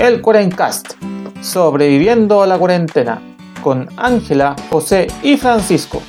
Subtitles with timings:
[0.00, 0.94] el Cuarencast,
[1.42, 3.20] sobreviviendo a la cuarentena,
[3.62, 6.00] con Ángela, José y Francisco.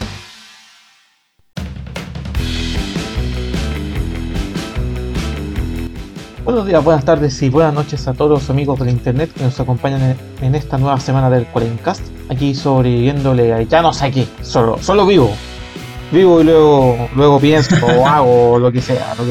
[6.45, 9.59] Buenos días, buenas tardes y buenas noches a todos los amigos del internet que nos
[9.59, 12.01] acompañan en esta nueva semana del Cuarencast.
[12.29, 15.31] Aquí sobreviviéndole, ya no sé aquí, solo, solo vivo.
[16.13, 19.25] Vivo y luego, luego pienso o hago lo que sea, lo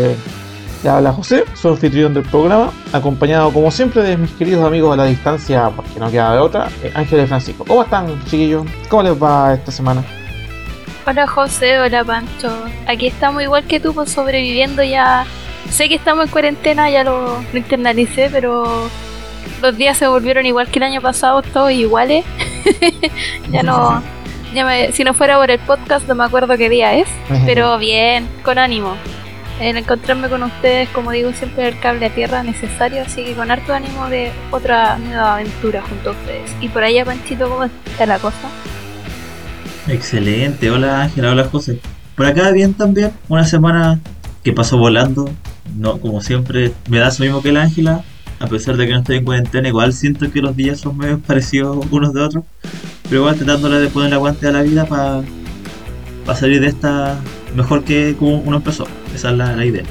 [0.83, 4.97] ya habla José, soy anfitrión del programa, acompañado como siempre de mis queridos amigos a
[4.97, 7.65] la distancia, porque no queda de otra, eh, Ángel y Francisco.
[7.67, 8.67] ¿Cómo están, chiquillos?
[8.89, 10.03] ¿Cómo les va esta semana?
[11.07, 12.53] Hola José, hola Pancho.
[12.87, 15.27] Aquí estamos igual que tú, pues sobreviviendo ya.
[15.71, 18.89] Sé que estamos en cuarentena, ya lo, internalicé, pero
[19.61, 22.25] los días se volvieron igual que el año pasado, todos iguales.
[23.51, 24.03] ya no.
[24.55, 27.07] Ya si no fuera por el podcast, no me acuerdo qué día es,
[27.47, 28.97] pero bien, con ánimo
[29.61, 33.51] en encontrarme con ustedes, como digo siempre, el cable a tierra necesario, así que con
[33.51, 36.51] harto ánimo de otra nueva aventura junto a ustedes.
[36.63, 38.49] Y por allá, Panchito, ¿cómo está la cosa?
[39.87, 41.79] Excelente, hola Ángela, hola José.
[42.15, 44.01] Por acá bien también, una semana
[44.43, 45.31] que pasó volando,
[45.77, 48.03] no como siempre me da lo mismo que la Ángela,
[48.39, 51.19] a pesar de que no estoy en cuarentena, igual siento que los días son medio
[51.19, 52.45] parecidos unos de otros,
[53.03, 55.23] pero igual tratándole de poner el aguante a la vida para
[56.35, 57.19] salir de esta
[57.55, 58.87] mejor que como uno empezó.
[59.15, 59.85] Esa es la, idea.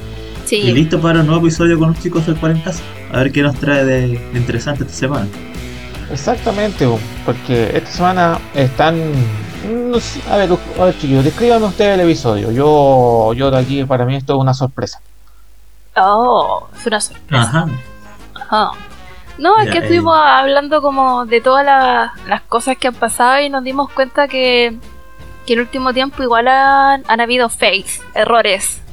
[0.51, 2.71] Y listo para un nuevo episodio con los chicos del 40
[3.13, 5.27] A ver qué nos trae de, interesante esta semana.
[6.11, 6.87] Exactamente,
[7.25, 8.95] porque esta semana están.
[10.29, 10.49] a ver,
[10.79, 12.51] a ver chicos, descríbanme ustedes el episodio.
[12.51, 15.01] Yo, yo de aquí, para mí esto es una sorpresa.
[15.95, 17.67] Oh, es una sorpresa.
[18.35, 18.71] Ajá.
[19.37, 21.65] No, es que estuvimos hablando como de todas
[22.27, 24.77] las cosas que han pasado y nos dimos cuenta que
[25.49, 28.83] que el último tiempo igual han, habido fakes, errores.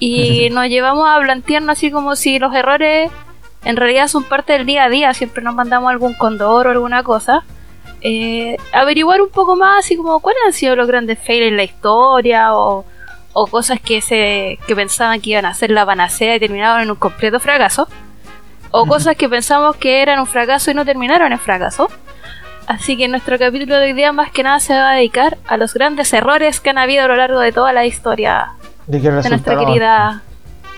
[0.00, 3.08] Y nos llevamos a plantearnos así como si los errores
[3.64, 7.04] en realidad son parte del día a día, siempre nos mandamos algún condor o alguna
[7.04, 7.44] cosa.
[8.00, 11.62] Eh, averiguar un poco más así como cuáles han sido los grandes fails en la
[11.62, 12.84] historia o,
[13.32, 16.90] o cosas que se que pensaban que iban a ser la panacea y terminaron en
[16.90, 17.86] un completo fracaso
[18.72, 21.88] o cosas que pensamos que eran un fracaso y no terminaron en fracaso
[22.66, 25.56] Así que nuestro capítulo de hoy día más que nada se va a dedicar a
[25.56, 28.52] los grandes errores que han habido a lo largo de toda la historia
[28.86, 30.22] de, nuestra querida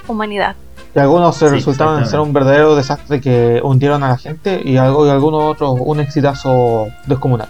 [0.07, 0.57] humanidad.
[0.95, 5.07] Y algunos se resultaron ser un verdadero desastre que hundieron a la gente y, algo,
[5.07, 7.49] y algunos otros un exitazo descomunal.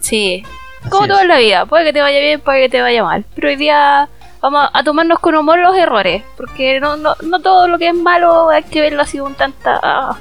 [0.00, 0.44] Sí,
[0.88, 3.48] como toda la vida, puede que te vaya bien, puede que te vaya mal, pero
[3.48, 4.08] hoy día
[4.40, 7.94] vamos a tomarnos con humor los errores, porque no, no, no todo lo que es
[7.94, 9.78] malo hay que verlo así un tanta...
[9.82, 10.16] Ah,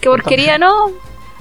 [0.00, 0.90] que porquería, ¿no?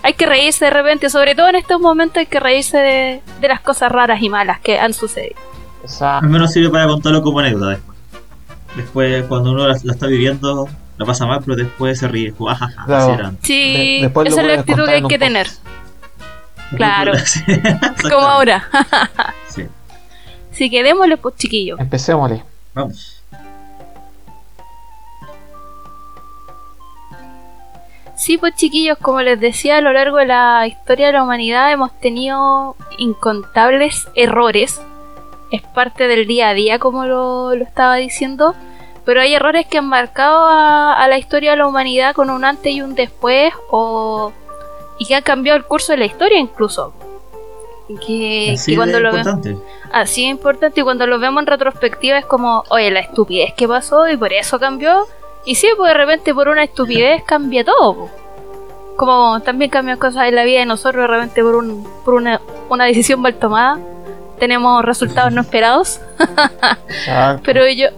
[0.04, 3.62] Hay que reírse de repente, sobre todo en estos momentos hay que reírse de, las
[3.62, 5.36] cosas raras y malas que han sucedido.
[6.00, 7.98] Al menos sirve para contarlo como anécdota después.
[8.76, 12.34] Después, cuando uno la, está viviendo, la pasa mal, pero después se ríe.
[13.42, 15.48] Sí, esa es la actitud que hay que tener.
[16.76, 17.14] Claro,
[18.10, 18.64] como ahora.
[19.50, 19.66] sí.
[20.52, 21.78] Así que démosle, pues, chiquillo.
[21.80, 22.44] Empecémosle.
[22.74, 23.21] Vamos.
[28.22, 31.72] Sí, pues chiquillos, como les decía, a lo largo de la historia de la humanidad
[31.72, 34.80] hemos tenido incontables errores.
[35.50, 38.54] Es parte del día a día, como lo, estaba diciendo.
[39.06, 42.72] Pero hay errores que han marcado a, la historia de la humanidad con un antes
[42.72, 44.32] y un después, o,
[45.00, 46.94] y que han cambiado el curso de la historia incluso.
[48.06, 49.58] Que, así cuando lo importante.
[49.92, 53.68] así es importante y cuando lo vemos en retrospectiva es como, oye, la estupidez que
[53.68, 55.08] pasó y por eso cambió
[55.46, 58.10] y sí, pues de repente por una estupidez cambia todo.
[58.96, 62.42] Como también cambian cosas en la vida de nosotros, de repente por, un, por una,
[62.70, 63.80] una decisión mal tomada,
[64.40, 66.02] tenemos resultados no esperados.
[67.44, 67.90] Pero yo,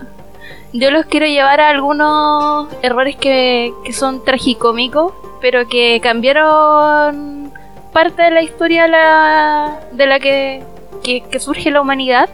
[0.74, 7.54] yo los quiero llevar a algunos errores que, que son tragicómicos, pero que cambiaron
[7.92, 10.64] parte de la historia la, de la que,
[11.04, 12.30] que, surge la humanidad.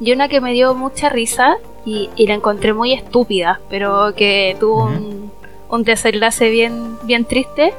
[0.00, 4.84] Y una que me dio mucha risa y, la encontré muy estúpida, pero que tuvo
[4.84, 5.30] un,
[5.68, 7.74] un, desenlace bien, bien triste.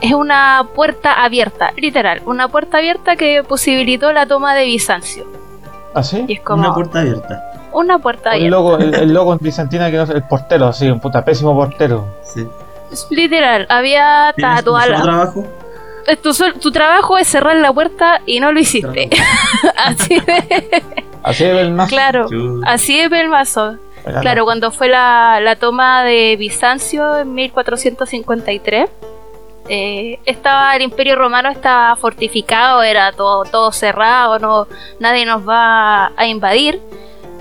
[0.00, 5.24] Es una puerta abierta, literal, una puerta abierta que posibilitó la toma de Bizancio.
[5.94, 6.24] ¿Ah, sí?
[6.28, 7.68] es como, una puerta abierta.
[7.72, 8.44] Una puerta abierta.
[8.44, 11.54] El logo, el, logo en Bizantina que no es el portero, sí, un puta pésimo
[11.54, 12.04] portero.
[12.24, 12.46] Sí.
[13.10, 15.02] Literal, había tatuado.
[15.02, 15.44] trabajo?
[16.22, 19.08] Tu, tu, trabajo es cerrar la puerta y no lo hiciste.
[19.76, 20.84] Así de.
[21.22, 21.88] Así es el mazo.
[21.88, 22.28] Claro,
[22.66, 23.78] así es el mazo.
[24.20, 28.90] Claro, cuando fue la, la, toma de Bizancio en 1453,
[29.70, 34.68] eh, estaba el Imperio Romano estaba fortificado, era todo, todo cerrado, no,
[35.00, 36.80] nadie nos va a invadir.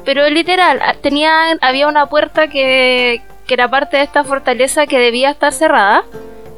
[0.05, 5.31] Pero literal, tenían, había una puerta que, que era parte de esta fortaleza que debía
[5.31, 6.05] estar cerrada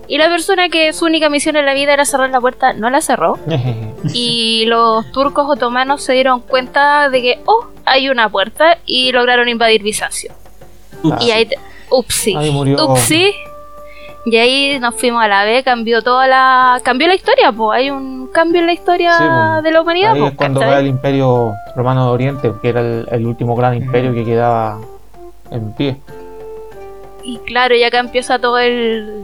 [0.08, 2.90] Y la persona que su única misión en la vida era cerrar la puerta, no
[2.90, 3.38] la cerró.
[4.14, 9.50] y los turcos otomanos se dieron cuenta de que, oh, hay una puerta y lograron
[9.50, 10.34] invadir Bizancio.
[11.20, 11.48] Y ahí,
[11.90, 13.32] upsi, upsi,
[14.26, 17.92] y ahí nos fuimos a la B, cambió toda la cambió la historia, pues hay
[17.92, 20.14] un cambio en la historia de la humanidad.
[20.14, 24.14] Ahí es cuando va el Imperio Romano de Oriente, que era el, último gran imperio
[24.16, 24.80] que quedaba
[25.52, 25.98] en pie.
[27.24, 29.24] Y claro, ya acá empieza todo el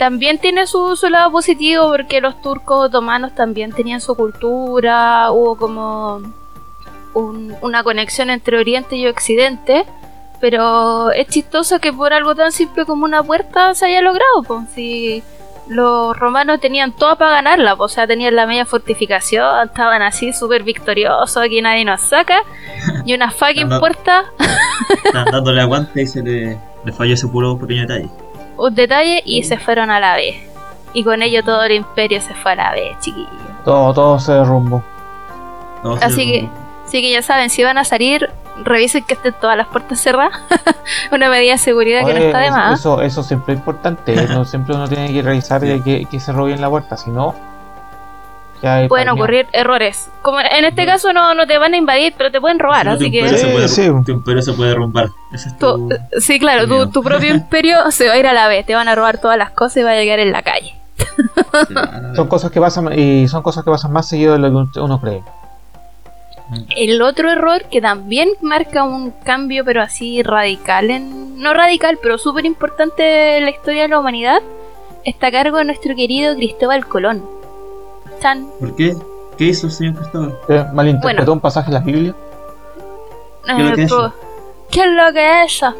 [0.00, 5.56] también tiene su, su lado positivo porque los turcos otomanos también tenían su cultura, hubo
[5.56, 6.22] como
[7.14, 9.84] una conexión entre Oriente y Occidente
[10.40, 14.68] pero es chistoso que por algo tan simple como una puerta se haya logrado, pues.
[14.74, 15.22] Si
[15.68, 20.64] los romanos tenían todo para ganarla, o sea, tenían la media fortificación, estaban así súper
[20.64, 22.42] victoriosos, aquí nadie nos saca,
[23.04, 24.24] y una fucking puerta.
[25.30, 26.58] dándole aguante y se le,
[26.92, 28.08] falló ese puro pequeño detalle.
[28.60, 30.36] Un detalle y se fueron a la vez.
[30.92, 33.30] Y con ello todo el imperio se fue a la vez, chiquillos.
[33.64, 34.84] Todo, todo se derrumbó.
[36.02, 36.48] así que,
[36.84, 38.28] así que ya saben, si van a salir,
[38.62, 40.38] revisen que estén todas las puertas cerradas.
[41.10, 42.80] una medida de seguridad que no está de más.
[42.80, 44.14] Eso, eso siempre es importante.
[44.28, 47.34] no, siempre uno tiene que revisar que, que se bien la puerta, si no.
[48.88, 50.08] Pueden ocurrir errores.
[50.22, 53.10] Como en este caso no, no te van a invadir, pero te pueden robar, así
[53.10, 53.22] que...
[54.04, 55.08] Tu imperio se puede romper.
[56.18, 58.88] sí, claro, tu, tu, propio imperio se va a ir a la vez, te van
[58.88, 60.74] a robar todas las cosas y va a llegar en la calle.
[62.14, 65.00] son cosas que pasan y son cosas que pasan más seguido de lo que uno
[65.00, 65.22] cree.
[66.76, 72.18] El otro error que también marca un cambio, pero así radical, en, no radical, pero
[72.18, 74.42] súper importante en la historia de la humanidad,
[75.04, 77.39] está a cargo de nuestro querido Cristóbal Colón.
[78.58, 78.96] ¿Por qué?
[79.36, 80.38] ¿Qué hizo el señor Cristóbal?
[80.48, 82.14] ¿Eh, ¿Malinterpretó un pasaje de la Biblia?
[83.44, 84.14] ¿Qué es lo que es eso?
[84.70, 85.74] ¿Qué es lo que es eso?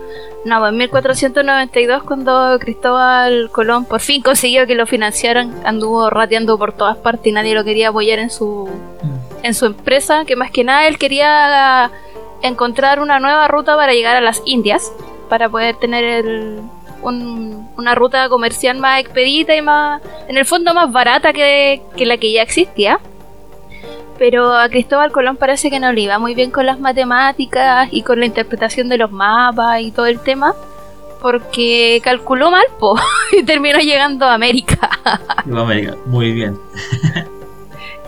[0.45, 6.57] No, pues en 1492 cuando Cristóbal Colón por fin consiguió que lo financiaran, anduvo rateando
[6.57, 9.45] por todas partes y nadie lo quería apoyar en su mm.
[9.45, 11.91] en su empresa, que más que nada él quería
[12.43, 14.93] encontrar una nueva ruta para llegar a las Indias,
[15.29, 16.61] para poder tener
[17.03, 22.17] una ruta comercial más expedita y más, en el fondo más barata que, que la
[22.17, 23.01] que ya existía
[24.21, 28.03] pero a Cristóbal Colón parece que no le iba muy bien con las matemáticas y
[28.03, 30.55] con la interpretación de los mapas y todo el tema,
[31.23, 32.97] porque calculó mal, po,
[33.33, 34.91] y terminó llegando a América.
[35.07, 36.59] a América, muy bien.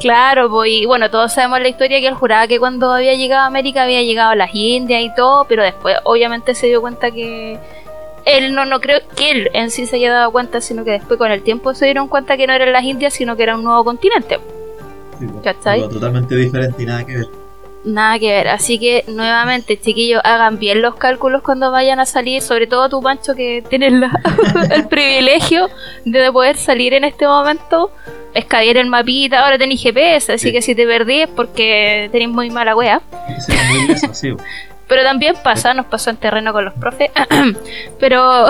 [0.00, 3.44] Claro, pues, y bueno, todos sabemos la historia que él juraba que cuando había llegado
[3.44, 7.10] a América había llegado a las Indias y todo, pero después obviamente se dio cuenta
[7.10, 7.58] que
[8.24, 11.18] él no, no creo que él en sí se haya dado cuenta, sino que después
[11.18, 13.64] con el tiempo se dieron cuenta que no eran las Indias, sino que era un
[13.64, 14.38] nuevo continente.
[15.88, 17.26] Totalmente diferente y nada que ver.
[17.84, 22.40] Nada que ver, así que nuevamente chiquillos hagan bien los cálculos cuando vayan a salir,
[22.40, 23.92] sobre todo tu Pancho que tienes
[24.70, 25.68] el privilegio
[26.04, 27.90] de poder salir en este momento,
[28.34, 32.50] escabear el mapita, ahora tenéis GPS, así que si te perdís es porque tenéis muy
[32.50, 33.02] mala wea.
[34.92, 37.10] Pero también pasa, nos pasó en terreno con los profes.
[37.98, 38.44] pero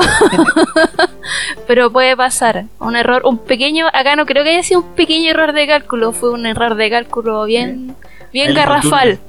[1.68, 2.64] pero puede pasar.
[2.80, 6.10] Un error, un pequeño, acá no creo que haya sido un pequeño error de cálculo,
[6.10, 7.94] fue un error de cálculo bien,
[8.32, 9.20] bien garrafal.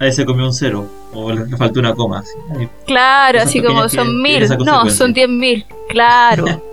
[0.00, 2.24] Ahí se comió un cero, o le faltó una coma.
[2.84, 6.46] claro, así como son mil, no, son diez mil, claro.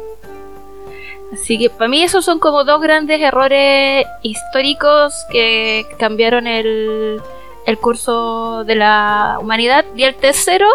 [1.33, 7.19] Así que para mí esos son como dos grandes errores históricos que cambiaron el,
[7.65, 9.85] el curso de la humanidad.
[9.95, 10.67] Y el tercero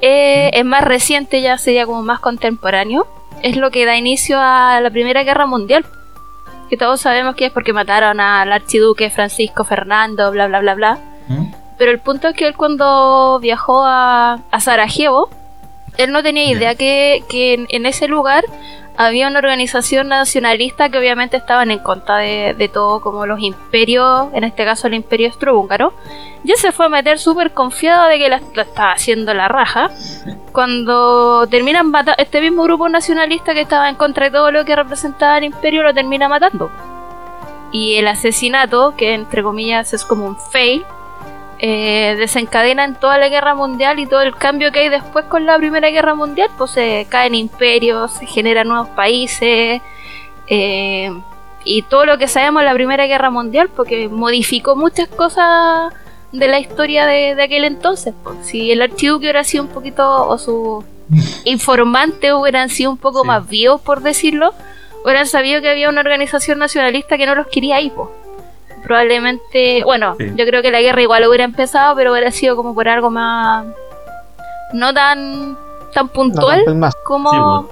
[0.00, 3.06] eh, es más reciente, ya sería como más contemporáneo.
[3.42, 5.84] Es lo que da inicio a la Primera Guerra Mundial.
[6.68, 10.98] Que todos sabemos que es porque mataron al archiduque Francisco Fernando, bla, bla, bla, bla.
[11.28, 11.52] ¿Mm?
[11.78, 15.30] Pero el punto es que él cuando viajó a, a Sarajevo,
[15.98, 18.44] él no tenía idea que, que en, ese lugar
[18.98, 24.42] había una organización nacionalista que obviamente estaban en contra de, todo, como los imperios, en
[24.42, 25.92] este caso el imperio austrohúngaro.
[26.42, 29.90] Ya se fue a meter súper confiado de que la, estaba haciendo la raja.
[30.50, 34.74] Cuando terminan matando, este mismo grupo nacionalista que estaba en contra de todo lo que
[34.74, 36.68] representaba el imperio lo termina matando.
[37.70, 40.84] Y el asesinato, que entre comillas es como un fail,
[41.60, 45.44] eh, desencadena en toda la guerra mundial y todo el cambio que hay después con
[45.44, 49.82] la primera guerra mundial, pues se caen imperios, se generan nuevos países
[50.46, 51.10] eh,
[51.64, 55.92] y todo lo que sabemos de la primera guerra mundial, porque modificó muchas cosas
[56.30, 58.14] de la historia de, aquel entonces.
[58.22, 58.36] Pues.
[58.46, 60.84] Si el archiduque hubiera sido un poquito, o su
[61.44, 64.54] informante hubieran sido un poco más vivos, por decirlo,
[65.04, 68.08] hubieran sabido que había una organización nacionalista que no los quería ahí, pues
[68.82, 72.88] probablemente, bueno, yo creo que la guerra igual hubiera empezado, pero hubiera sido como por
[72.88, 73.66] algo más
[74.72, 75.56] no tan
[75.94, 76.64] tan puntual
[77.04, 77.68] como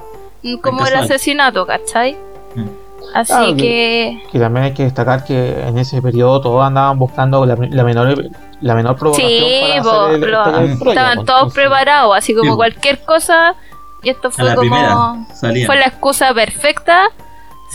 [0.63, 2.17] como el asesinato, ¿cachai?
[2.55, 2.87] Mm.
[3.15, 4.23] Así que...
[4.31, 4.39] que...
[4.39, 8.97] también hay que destacar que en ese periodo todos andaban buscando la, menor la menor
[8.97, 13.55] provocación sí, para estaban todos preparados, así como cualquier cosa
[14.03, 17.11] y esto fue como fue la excusa perfecta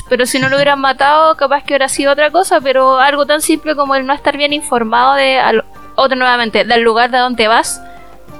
[0.10, 3.41] pero si no lo hubieran matado, capaz que hubiera sido otra cosa, pero algo tan
[3.41, 5.39] simple como el no estar bien informado de,
[5.95, 7.81] otro nuevamente, del lugar de donde vas,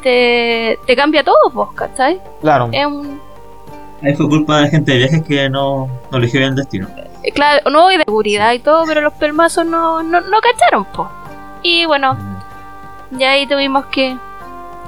[0.04, 2.20] te, te cambia todo, vos, ¿cachai?
[2.42, 2.70] Claro.
[2.72, 3.22] Es un...
[4.04, 6.88] Ahí fue culpa de la gente de viajes que no, no eligió bien el destino.
[7.24, 10.86] Eh, claro, no, y de seguridad y todo, pero los pelmazos no, no, no cacharon,
[10.86, 11.08] pues.
[11.62, 12.18] Y bueno,
[13.12, 14.18] ya ahí tuvimos que...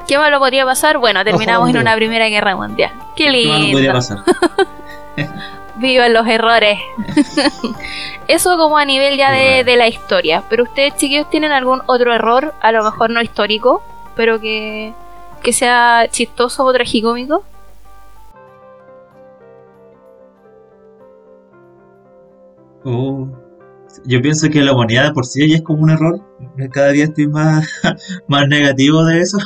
[0.07, 0.97] ¿Qué malo podría pasar?
[0.97, 2.91] Bueno, terminamos en una primera guerra mundial.
[3.15, 3.67] Qué lindo.
[3.67, 4.17] ¿Qué podría pasar?
[5.83, 6.79] Vivan los errores.
[8.29, 10.41] Eso como a nivel ya de, la historia.
[10.49, 13.83] Pero ustedes, chiquillos, tienen algún otro error, a lo mejor no histórico,
[14.15, 14.93] pero que,
[15.43, 17.43] que sea chistoso o tragicómico.
[22.85, 23.27] Oh,
[24.05, 26.21] yo pienso que la humanidad por sí ya es como un error.
[26.71, 27.67] Cada día estoy más,
[28.29, 29.37] más negativo de eso.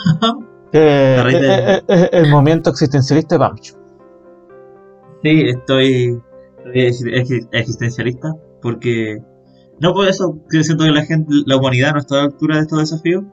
[0.72, 3.74] el momento existencialista de Pancho.
[5.24, 6.22] Sí, estoy,
[6.74, 9.20] existencialista porque
[9.80, 12.56] no por eso que siento que la gente, la humanidad no está a la altura
[12.56, 13.24] de estos desafíos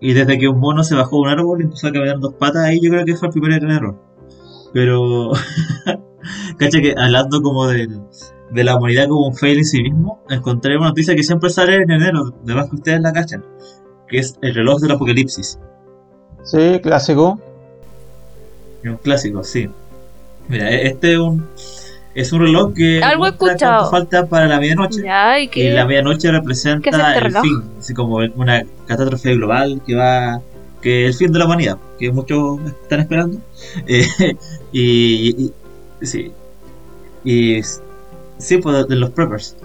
[0.00, 2.34] y desde que un mono se bajó de un árbol y empezó a caminar dos
[2.34, 3.98] patas ahí yo creo que fue el primer error.
[4.72, 5.30] Pero
[6.58, 7.88] caché que hablando como de,
[8.50, 11.76] de la humanidad como un fail en sí mismo, encontré una noticia que siempre sale
[11.76, 13.44] en enero, de más que ustedes la cachan,
[14.08, 15.58] que es el reloj del apocalipsis.
[16.42, 17.40] Sí, clásico.
[18.84, 19.68] Un clásico, sí.
[20.48, 21.46] Mira, e-, este es un,
[22.16, 23.90] es un reloj que algo escuchado.
[23.90, 25.02] falta para la medianoche.
[25.54, 30.40] Y, la medianoche representa el fin así como una catástrofe global que va
[30.80, 33.38] que es el fin de la humanidad que muchos están esperando.
[33.86, 34.36] Eh,
[34.72, 35.52] y,
[36.00, 36.32] sí.
[37.22, 37.60] Y
[38.38, 39.56] sí pues de los preppers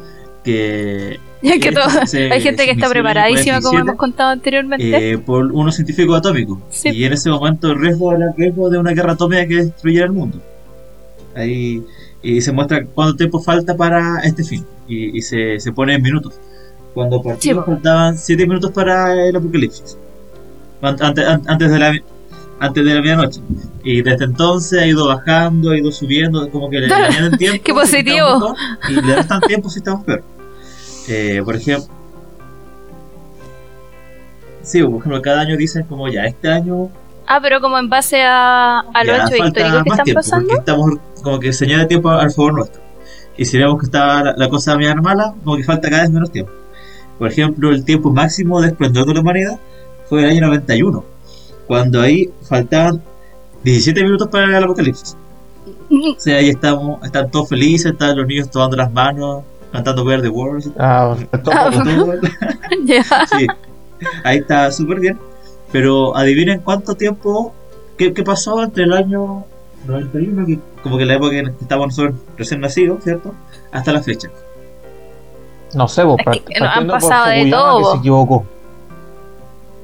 [0.43, 5.11] que hay gente que está preparadísima como hemos contado anteriormente.
[5.11, 8.77] eh, por unos científicos atómicos y en ese momento el riesgo era el riesgo de
[8.77, 10.39] una guerra atómica que destruyera el mundo.
[11.33, 11.81] Ahí,
[12.23, 14.65] y se muestra cuánto tiempo falta para este fin.
[14.87, 16.33] Y, se, se, pone en minutos.
[16.93, 19.97] Cuando partimos faltaban 7 minutos para el apocalipsis.
[20.81, 21.93] Antes, antes de la
[22.59, 23.41] antes de la medianoche.
[23.83, 27.61] Y desde entonces ha ido bajando, ha ido subiendo, como que le añaden tiempo.
[27.65, 28.55] ¡Qué positivo!
[28.87, 30.23] y le restan tiempo si estamos peor.
[31.07, 31.87] Eh, por ejemplo,
[34.61, 36.91] sí, por ejemplo, cada año dicen como ya, este año
[37.27, 40.53] Ah, pero como en base a, a los hechos históricos que están pasando.
[40.53, 42.81] Estamos como que señala tiempo al favor nuestro.
[43.37, 46.31] Y si vemos que está la, cosa media mala, como que falta cada vez menos
[46.31, 46.51] tiempo.
[47.17, 49.59] Por ejemplo, el tiempo máximo de esplendor de la humanidad
[50.09, 51.05] fue el año 91,
[51.67, 53.01] cuando ahí faltaban
[53.63, 55.15] 17 minutos para el apocalipsis.
[55.89, 60.29] O sea, ahí estamos, están todos felices, están los niños tomando las manos, cantando Verde
[60.29, 60.73] World.
[60.77, 61.71] Ah, ah
[63.37, 63.47] sí,
[64.23, 65.19] ahí está súper bien.
[65.71, 67.53] Pero adivinen cuánto tiempo,
[67.97, 69.45] qué, pasó entre el año
[69.85, 73.33] 91, que, como que la época en que estábamos nosotros recién nacidos, ¿cierto?
[73.71, 74.29] Hasta la fecha.
[75.73, 77.79] No sé, vos, es que han pasado de todo.
[77.79, 78.45] Que se equivocó.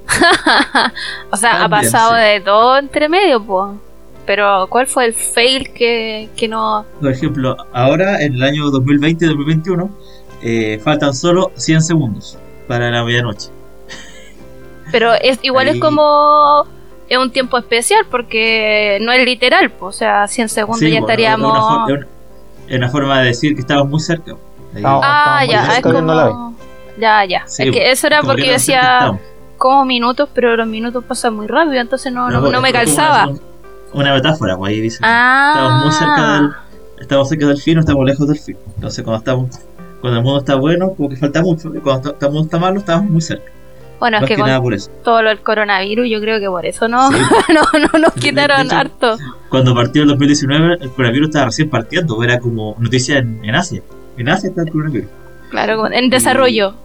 [1.31, 3.71] o sea, ha pasado de todo entre medio, pues.
[4.25, 6.85] Pero, ¿cuál fue el fail que, que no.?
[6.99, 9.89] Por ejemplo, ahora en el año 2020-2021
[10.41, 12.37] eh, faltan solo 100 segundos
[12.67, 13.49] para la medianoche.
[14.91, 16.65] Pero es igual es como
[17.09, 21.87] es un tiempo especial porque no es literal, o sea, 100 segundos ya estaríamos...
[22.67, 24.35] Es una, forma de decir que estamos muy cerca.
[24.83, 26.55] ah, ya, es como...
[26.99, 27.45] Ya, ya.
[27.45, 29.17] es que eso era porque yo decía
[29.57, 33.29] como minutos, pero los minutos pasan muy rápido, entonces no, no, me calzaba.
[33.93, 34.99] Una, metáfora, pues ahí dice.
[35.01, 35.53] Ah.
[35.55, 36.51] Estamos muy cerca del,
[36.99, 38.57] estamos cerca del fin, no estamos lejos del fin.
[38.75, 39.59] Entonces cuando estamos
[40.01, 42.79] cuando el mundo está bueno, como que falta mucho, y cuando el mundo está malo,
[42.79, 43.51] estamos muy cerca.
[43.99, 44.49] Bueno, es que, con
[45.03, 47.17] todo lo del coronavirus, yo creo que por eso no, no,
[47.93, 49.17] no, nos quitaron harto.
[49.49, 53.81] Cuando partió el 2019, el coronavirus estaba recién partiendo, era como noticia en, Asia.
[54.17, 55.09] En Asia está el coronavirus.
[55.49, 56.75] Claro, en desarrollo.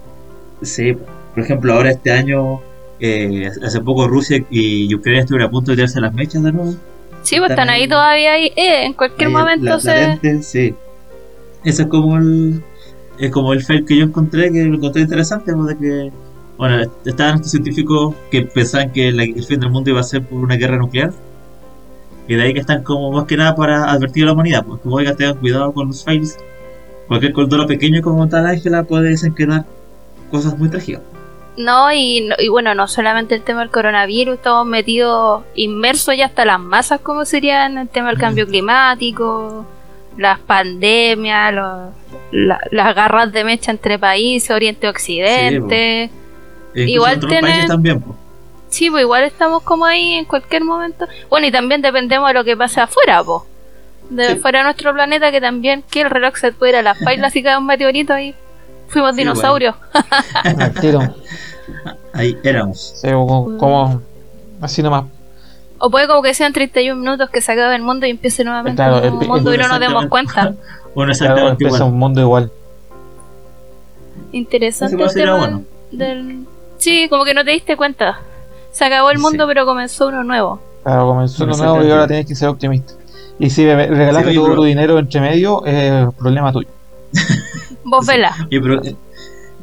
[0.62, 0.94] sí,
[1.34, 2.60] por ejemplo, ahora este año,
[3.00, 6.74] eh, hace poco Rusia y Ucrania estuvieron a punto de tirarse las mechas de nuevo.
[7.22, 10.42] Sí, pues están ahí, todavía ahí, eh, en cualquier momento se...
[10.42, 10.74] sí.
[11.64, 12.62] Eso es como el,
[13.18, 16.12] es como el fail que yo encontré, que lo encontré interesante, pues, de que
[16.62, 20.38] bueno, estaban estos científicos que pensaban que el fin del mundo iba a ser por
[20.38, 21.12] una guerra nuclear.
[22.28, 24.80] Y de ahí que están como más que nada para advertir a la humanidad, pues
[24.80, 26.38] como oiga, tengan cuidado con los fails.
[27.08, 29.64] Cualquier cordero pequeño como tal Ángela puede desencadenar
[30.30, 31.02] cosas muy trágicas.
[31.56, 36.44] No y, y, bueno, no solamente el tema del coronavirus, estamos metidos inmersos ya hasta
[36.44, 39.66] las masas, como sería en el tema del cambio climático,
[40.16, 41.52] las pandemias,
[42.30, 44.92] las garras de mecha entre países, Oriente y
[46.72, 46.92] Occidente.
[46.92, 47.68] igual tienen...
[47.68, 48.02] también,
[48.72, 51.06] Sí, pues igual estamos como ahí en cualquier momento.
[51.28, 53.42] Bueno, y también dependemos de lo que pase afuera, pues.
[54.08, 57.42] De fuera de nuestro planeta, que también que el reloj se pudiera las pailas y
[57.42, 58.34] cae un meteorito ahí.
[58.88, 59.74] Fuimos dinosaurios.
[62.14, 62.94] ahí éramos.
[62.96, 64.00] Sí, como,
[64.62, 65.04] así nomás.
[65.76, 68.82] O puede como que sean 31 minutos que se acabe el mundo y empiece nuevamente
[68.82, 70.54] un mundo y no nos demos cuenta.
[70.94, 72.50] bueno, exactamente claro, un mundo igual.
[74.32, 75.60] Interesante el tema
[75.90, 76.46] del...
[76.82, 78.18] Sí, como que no te diste cuenta.
[78.72, 80.60] Se acabó el mundo, pero comenzó uno nuevo.
[80.82, 82.94] Claro, comenzó uno nuevo y ahora tienes que ser optimista.
[83.38, 86.68] Y si regalaste todo tu dinero entre medio, es problema tuyo.
[87.84, 88.34] Vos vela.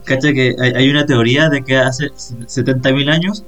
[0.06, 3.44] Cacha que hay, una teoría de que hace 70.000 años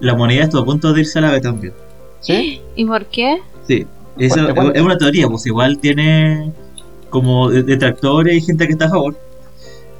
[0.00, 1.74] la moneda estuvo a punto de irse a la B también.
[2.20, 2.60] ¿Sí?
[2.74, 3.40] ¿Y por qué?
[3.68, 3.86] Sí,
[4.18, 6.52] eso es una teoría, pues igual tiene
[7.10, 9.16] como detractores y gente que está a favor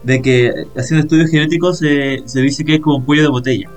[0.07, 3.69] de que haciendo estudios genéticos se, se dice que es como un cuello de botella.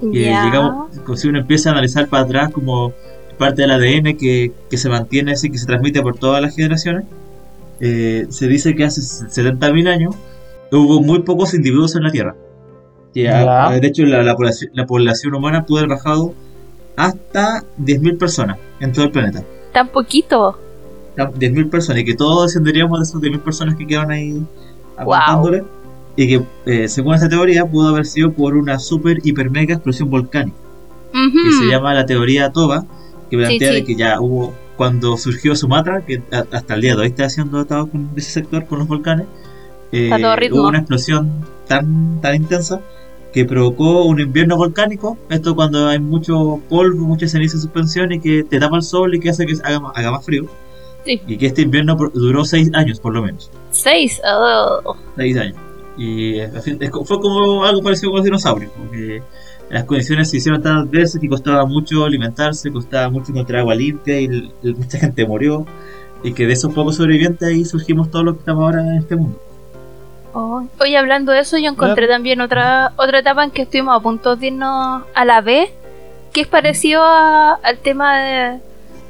[0.00, 2.92] Que digamos, si uno empieza a analizar para atrás como
[3.38, 7.04] parte del ADN que, se mantiene así, que se transmite por todas las generaciones,
[7.80, 10.16] eh, se dice que hace 70.000 años
[10.72, 12.34] hubo muy pocos individuos en la Tierra.
[13.14, 14.34] de hecho, la,
[14.86, 16.34] población, humana pudo haber bajado
[16.96, 19.44] hasta 10.000 personas en todo el planeta.
[19.72, 20.58] ¿Tan poquito?
[21.16, 24.44] 10.000 personas, y que todos descenderíamos de esas 10.000 personas que quedan ahí
[24.98, 25.64] aguantándole
[26.16, 30.10] y que eh, según esta teoría pudo haber sido por una super hiper mega explosión
[30.10, 30.56] volcánica.
[31.12, 32.84] Que se llama la teoría Toba
[33.30, 37.24] que plantea que ya hubo cuando surgió Sumatra que hasta el día de hoy está
[37.24, 39.26] haciendo atado con ese sector con los volcanes
[39.90, 40.10] eh,
[40.52, 41.30] hubo una explosión
[41.66, 42.80] tan tan intensa
[43.32, 45.18] que provocó un invierno volcánico.
[45.30, 49.14] Esto cuando hay mucho polvo mucha ceniza en suspensión y que te tapa el sol
[49.14, 50.46] y que hace que haga, haga más frío
[51.08, 54.96] y que este invierno duró seis años por lo menos seis oh.
[55.16, 55.56] seis años
[55.98, 56.38] y
[57.04, 59.20] fue como algo parecido con los dinosaurios, porque
[59.68, 64.20] las condiciones se hicieron tan adversas que costaba mucho alimentarse, costaba mucho encontrar agua limpia
[64.20, 65.66] y mucha gente murió.
[66.22, 69.16] Y que de esos pocos sobrevivientes ahí surgimos todos los que estamos ahora en este
[69.16, 69.40] mundo.
[70.34, 74.00] Oh, hoy hablando de eso, yo encontré también otra otra etapa en que estuvimos a
[74.00, 75.68] punto de irnos a la B,
[76.32, 78.60] que es parecido al tema de,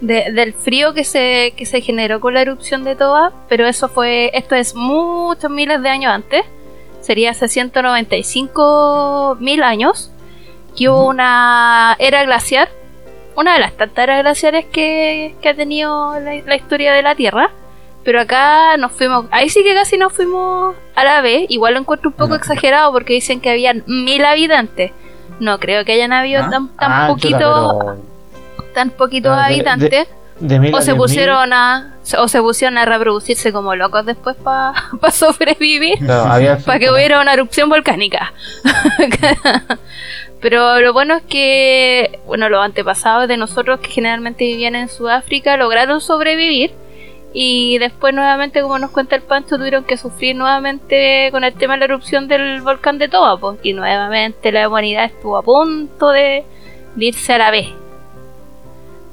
[0.00, 4.30] del frío que se, que se generó con la erupción de Toba, pero eso fue,
[4.34, 6.44] esto es muchos miles de años antes
[7.08, 10.11] sería hace 195 mil años,
[10.76, 12.68] que hubo una era glaciar,
[13.34, 17.50] una de las tantas eras glaciares que, ha tenido la, historia de la Tierra.
[18.04, 21.46] Pero acá nos fuimos, ahí sí que casi nos fuimos a la vez.
[21.48, 24.92] Igual lo encuentro un poco exagerado porque dicen que habían mil habitantes.
[25.40, 26.50] No creo que hayan habido ah.
[26.50, 27.96] tan, tan ah, poquito,
[28.78, 30.06] tan poquitos habitantes
[30.72, 34.72] o se pusieron a o se pusieron a reproducirse como locos después para
[35.10, 38.32] sobrevivir para que hubiera una erupción volcánica.
[40.40, 45.56] Pero lo bueno es que bueno los antepasados de nosotros que generalmente vivían en Sudáfrica
[45.56, 46.70] lograron sobrevivir
[47.32, 51.74] y después nuevamente como nos cuenta el Pancho tuvieron que sufrir nuevamente con el tema
[51.74, 56.44] de la erupción del volcán de Toba y nuevamente la humanidad estuvo a punto de
[56.96, 57.66] irse a la vez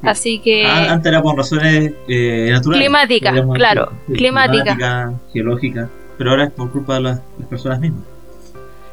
[0.05, 0.65] Así que.
[0.65, 2.87] Ah, antes era por razones eh, naturales.
[2.87, 3.91] Climáticas, claro.
[4.07, 4.75] climática.
[4.75, 5.89] Climática, geológica.
[6.17, 8.03] Pero ahora es por culpa de las, personas mismas.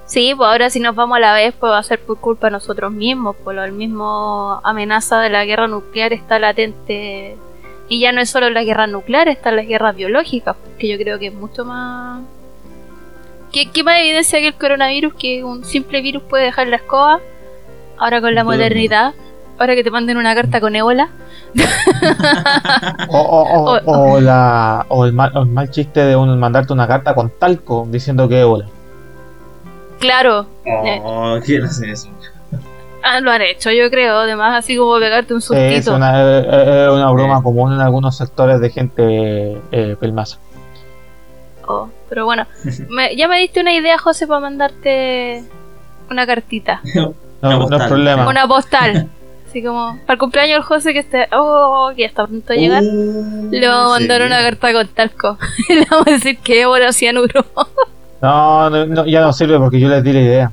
[0.07, 2.48] Sí, pues ahora si nos vamos a la vez, pues va a ser por culpa
[2.48, 3.37] de nosotros mismos.
[3.37, 7.37] Por lo mismo amenaza de la guerra nuclear está latente.
[7.88, 11.18] Y ya no es solo la guerra nuclear, están las guerras biológicas, que yo creo
[11.18, 12.22] que es mucho más.
[13.53, 15.14] ¿Qué, qué más evidencia que el coronavirus?
[15.14, 17.20] Que un simple virus puede dejar la escoba.
[17.98, 19.14] Ahora con la modernidad
[19.62, 21.09] ahora que te manden una carta con ébola.
[23.09, 28.40] o, la, o, el mal, chiste de un, mandarte una carta con talco diciendo que
[28.40, 28.66] ébola.
[30.01, 30.46] Claro.
[31.05, 32.09] Oh, ¿quién hace eso?
[33.05, 34.18] Ah, lo han hecho, yo creo.
[34.18, 35.75] Además, así como pegarte un sustito.
[35.75, 40.38] es, una, broma común en algunos sectores de gente eh, pelmaza.
[41.66, 42.46] Oh, pero bueno,
[43.16, 45.44] ya me diste una idea, José, para mandarte
[46.11, 46.81] una cartita.
[47.42, 48.29] no, no es problema.
[48.29, 49.09] Una postal.
[49.53, 52.57] Así como, para el cumpleaños del José que esté, oh, que ya está pronto a
[52.57, 55.38] llegar, uh, le vamos a mandar una carta con talco.
[55.69, 57.45] le vamos a decir que ébola cianuro.
[58.23, 60.53] no, no, ya no sirve porque yo les di la idea.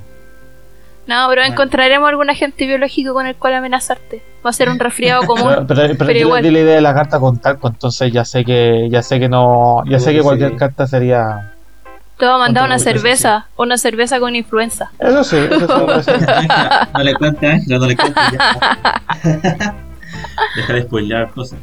[1.06, 4.22] No, pero encontraremos algún agente biológico con el cual amenazarte.
[4.44, 5.64] Va a ser un resfriado común.
[5.66, 8.44] pero, pero, yo les di la idea de la carta con talco, entonces ya sé
[8.44, 11.54] que, ya sé que no, ya sé que cualquier carta sería
[12.20, 14.90] Te va a mandar una cerveza, una cerveza con influenza.
[14.98, 16.10] Eso sí, eso sí.
[16.94, 18.38] no le cuentes, Ángela, no le cuentes.
[20.56, 21.58] Deja de spoilear cosas.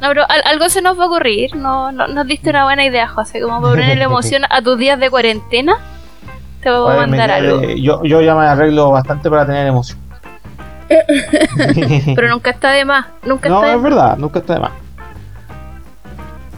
[0.00, 1.54] No, pero algo se nos va a ocurrir.
[1.54, 3.42] No, no nos diste una buena idea, José.
[3.42, 5.76] Como para ponerle emoción a tus días de cuarentena.
[6.62, 7.60] Te voy a mandar algo.
[7.60, 9.98] yo, yo ya me arreglo bastante para tener emoción.
[12.16, 13.04] pero nunca está de más.
[13.22, 14.72] Nunca no, está es verdad, nunca está de más.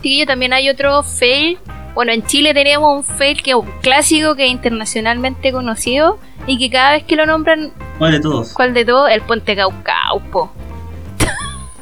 [0.01, 1.59] Sí, también hay otro fail.
[1.95, 6.59] Bueno, en Chile tenemos un fail que es un clásico que es internacionalmente conocido y
[6.59, 7.73] que cada vez que lo nombran.
[7.99, 8.53] ¿Cuál de todos?
[8.53, 9.11] ¿Cuál de todos?
[9.11, 10.53] El puente Caucaupo.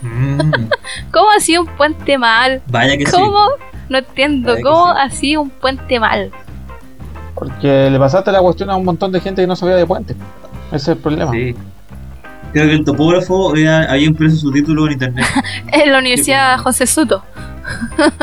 [0.02, 0.40] Mm.
[1.12, 2.62] ¿Cómo ha sido un puente mal?
[2.66, 3.48] Vaya que ¿Cómo?
[3.88, 4.56] No entiendo.
[4.62, 6.30] ¿Cómo ha sido un puente mal?
[7.34, 10.14] Porque le pasaste la cuestión a un montón de gente que no sabía de puente.
[10.68, 11.30] Ese es el problema.
[11.32, 11.54] Sí.
[12.52, 15.26] Creo que el topógrafo había, impreso su título en internet.
[15.72, 17.22] en la Universidad José Soto.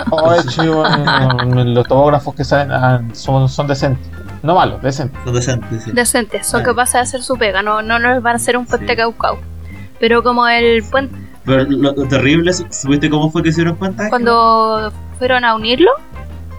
[0.10, 4.10] Oh, los topógrafos que salen ah, son, son decentes.
[4.43, 5.19] No malos, decentes.
[5.23, 5.91] Son decentes, sí.
[5.91, 8.95] Decentes, son capaces de hacer su pega, no, no nos van a hacer un puente
[8.95, 9.39] caucao.
[10.00, 11.15] Pero como el puente
[11.47, 14.10] pero lo, terrible, ¿supiste cómo fue que se dieron cuenta?
[14.10, 15.91] Cuando fueron a unirlo,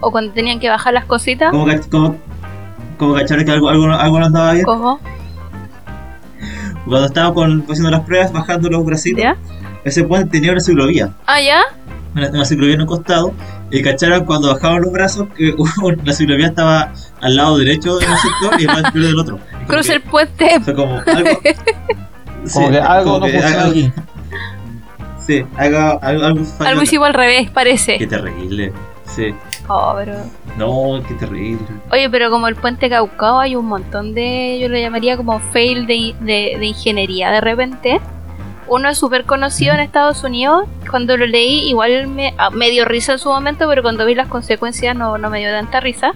[0.00, 1.50] o cuando tenían que bajar las cositas.
[1.50, 2.16] ¿Cómo, cómo,
[2.96, 4.64] cómo cacharon que algo, algo, algo no andaba bien?
[4.64, 4.98] ¿Cómo?
[6.86, 9.22] Cuando estaban haciendo las pruebas, bajando los bracitos,
[9.84, 11.12] ese puente tenía una ciclovía.
[11.26, 11.60] Ah, ya.
[12.14, 13.32] Una, ciclovía en un costado,
[13.70, 15.54] y cacharon cuando bajaban los brazos que
[16.04, 19.38] la ciclovía estaba al lado derecho de un sector y el lado del otro.
[19.66, 20.60] Cruza el puente.
[20.60, 21.40] Fue como algo.
[22.52, 23.92] como que algo no funciona aquí.
[25.26, 27.98] Sí, algo, algo, algo, algo hicimos al revés, parece.
[27.98, 28.72] Qué terrible.
[29.04, 29.34] Sí.
[29.68, 30.14] Oh, pero.
[30.56, 31.66] No, qué terrible.
[31.90, 34.58] Oye, pero como el puente Caucao hay un montón de.
[34.60, 38.00] Yo lo llamaría como fail de, de, ingeniería de repente.
[38.68, 40.64] Uno es súper conocido en Estados Unidos.
[40.90, 44.14] Cuando lo leí, igual me, ah, me, dio risa en su momento, pero cuando vi
[44.14, 46.12] las consecuencias no, no me dio tanta risa.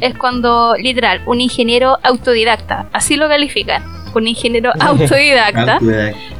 [0.00, 5.78] Es cuando, literal, un ingeniero autodidacta, así lo califican un ingeniero autodidacta,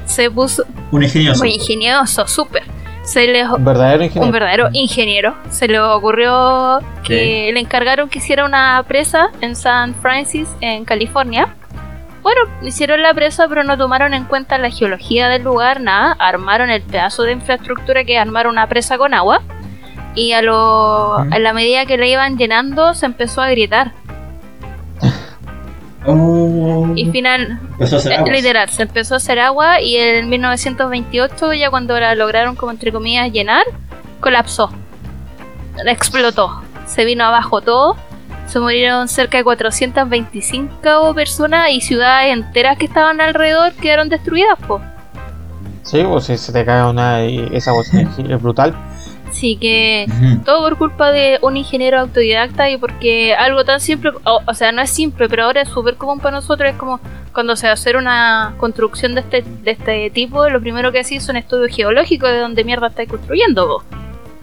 [0.04, 0.64] se puso...
[0.90, 1.44] Un ingenioso.
[1.44, 2.64] Muy ingenioso, súper.
[3.02, 4.26] Se le, un verdadero ingeniero.
[4.26, 5.34] Un verdadero ingeniero.
[5.50, 11.54] Se le ocurrió que le encargaron que hiciera una presa en San Francis, en California.
[12.22, 16.16] Bueno, hicieron la presa, pero no tomaron en cuenta la geología del lugar, nada.
[16.18, 19.42] Armaron el pedazo de infraestructura que es armar una presa con agua.
[20.14, 23.92] Y a, lo, a la medida que la iban llenando, se empezó a gritar.
[26.06, 26.92] Oh.
[26.96, 27.60] Y final,
[28.32, 32.90] literal, se empezó a hacer agua y en 1928, ya cuando la lograron como entre
[32.90, 33.64] comillas llenar,
[34.20, 34.70] colapsó.
[35.86, 36.62] Explotó.
[36.86, 37.96] Se vino abajo todo.
[38.50, 44.82] Se murieron cerca de 425 personas y ciudades enteras que estaban alrededor quedaron destruidas, pues.
[45.84, 48.74] Sí, pues si se te cae una esa voz es brutal.
[49.28, 50.06] Así que
[50.44, 54.82] todo por culpa de un ingeniero autodidacta y porque algo tan simple, o, sea, no
[54.82, 56.98] es simple, pero ahora es súper común para nosotros, es como
[57.32, 60.98] cuando se va a hacer una construcción de este, de este tipo, lo primero que
[60.98, 63.84] hacís es un estudio geológico de dónde mierda estáis construyendo vos.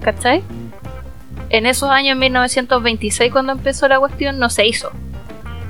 [0.02, 0.42] ¿Cachai?
[1.50, 4.92] En esos años, en 1926, cuando empezó la cuestión, no se hizo.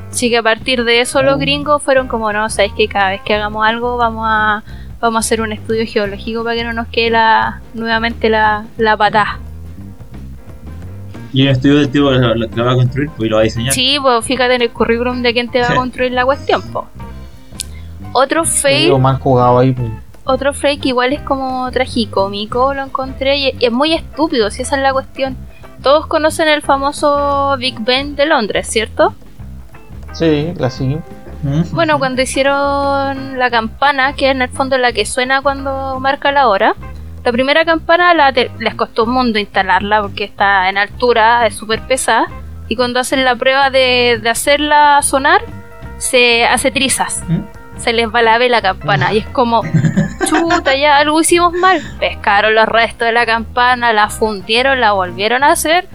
[0.09, 1.37] Así que a partir de eso los oh.
[1.37, 4.63] gringos fueron como, no, sabéis que cada vez que hagamos algo vamos a
[4.99, 8.97] vamos a hacer un estudio geológico para que no nos quede la, nuevamente la, la
[8.97, 9.39] patada.
[11.33, 13.43] Y un estudio del tipo que lo, va a construir pues, y lo va a
[13.43, 13.73] diseñar.
[13.73, 16.61] Sí, pues fíjate en el currículum de quién te va a construir la cuestión.
[16.71, 16.85] Pues.
[18.13, 19.73] Otro ahí.
[19.73, 19.91] Pues.
[20.23, 24.81] Otro que igual es como tragicómico, lo encontré y es muy estúpido, si esa es
[24.81, 25.37] la cuestión.
[25.83, 29.13] Todos conocen el famoso Big Ben de Londres, ¿cierto?
[30.13, 30.97] Sí, la sí.
[31.71, 36.31] Bueno, cuando hicieron la campana, que es en el fondo la que suena cuando marca
[36.31, 36.75] la hora,
[37.23, 41.81] la primera campana la les costó un mundo instalarla porque está en altura, es súper
[41.81, 42.27] pesada,
[42.67, 45.41] y cuando hacen la prueba de, hacerla sonar,
[45.97, 47.23] se hace trizas.
[47.27, 47.41] ¿Mm?
[47.77, 49.61] Se les va la vela campana y es como,
[50.29, 51.81] chuta, ya algo hicimos mal.
[51.99, 55.87] Pescaron los restos de la campana, la fundieron, la volvieron a hacer,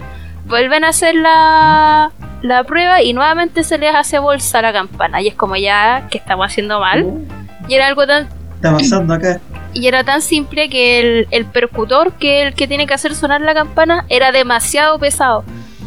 [0.45, 5.21] vuelven a hacer la, la prueba y nuevamente se les hace bolsa la campana.
[5.21, 7.03] Y es como ya que estamos haciendo mal.
[7.03, 7.25] Uh.
[7.67, 8.27] y era algo tan.
[8.55, 9.39] Está pasando acá.
[9.75, 13.41] Y era tan simple que el, el percutor, que el que tiene que hacer sonar
[13.41, 15.43] la campana, era demasiado pesado.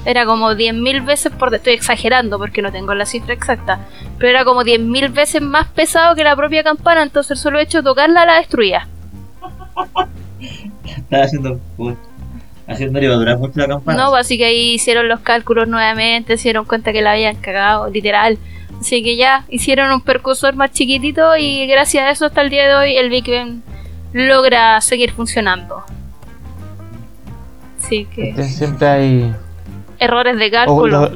[0.07, 1.53] Era como 10.000 veces por.
[1.53, 3.81] Estoy exagerando porque no tengo la cifra exacta.
[4.19, 7.03] Pero era como 10.000 veces más pesado que la propia campana.
[7.03, 8.87] Entonces el solo hecho de tocarla la destruía.
[10.87, 11.61] Estaba haciendo
[12.69, 14.05] haciendo iba a durar mucho la campana.
[14.05, 17.37] No, pues, así que ahí hicieron los cálculos nuevamente, se dieron cuenta que la habían
[17.37, 18.38] cagado, literal.
[18.81, 22.69] Así que ya hicieron un percursor más chiquitito y gracias a eso hasta el día
[22.69, 23.62] de hoy el Big Ben
[24.12, 25.83] logra seguir funcionando.
[27.79, 28.35] Así que...
[28.45, 29.35] Siempre hay...
[29.98, 31.11] Errores de cálculo.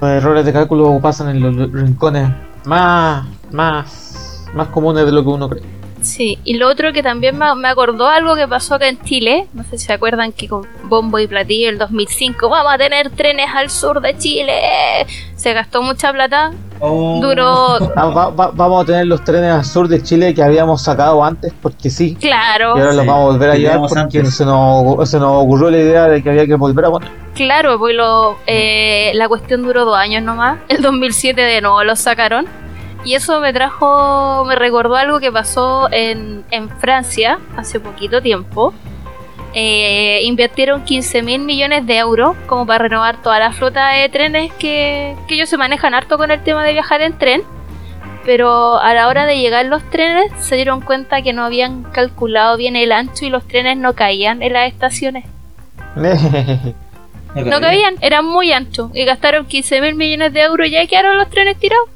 [0.00, 2.28] Los errores de cálculo pasan en los rincones
[2.66, 5.73] más, más, más comunes de lo que uno cree.
[6.04, 9.64] Sí, y lo otro que también me, acordó algo que pasó acá en Chile, no
[9.64, 13.46] sé si se acuerdan que con Bombo y Platillo el 2005 vamos a tener trenes
[13.54, 14.52] al sur de Chile,
[15.34, 17.20] se gastó mucha plata, oh.
[17.22, 17.78] duró...
[17.96, 21.88] Ah, vamos a tener los trenes al sur de Chile que habíamos sacado antes porque
[21.88, 22.16] sí.
[22.16, 22.76] Claro.
[22.76, 25.78] Y ahora los vamos a volver a llevar porque se nos, se nos, ocurrió la
[25.78, 27.08] idea de que había que volver a poner.
[27.34, 31.98] Claro, pues lo, eh, la cuestión duró dos años nomás, el 2007 de nuevo los
[31.98, 32.46] sacaron
[33.04, 36.44] y eso me trajo, me recordó algo que pasó en,
[36.78, 38.72] Francia hace poquito tiempo.
[39.52, 44.52] Eh, invirtieron 15 mil millones de euros como para renovar toda la flota de trenes
[44.54, 47.42] que, que ellos se manejan harto con el tema de viajar en tren.
[48.24, 52.56] Pero a la hora de llegar los trenes se dieron cuenta que no habían calculado
[52.56, 55.24] bien el ancho y los trenes no caían en las estaciones.
[57.34, 61.18] no caían, eran muy anchos y gastaron 15 mil millones de euros y ya quedaron
[61.18, 61.93] los trenes tirados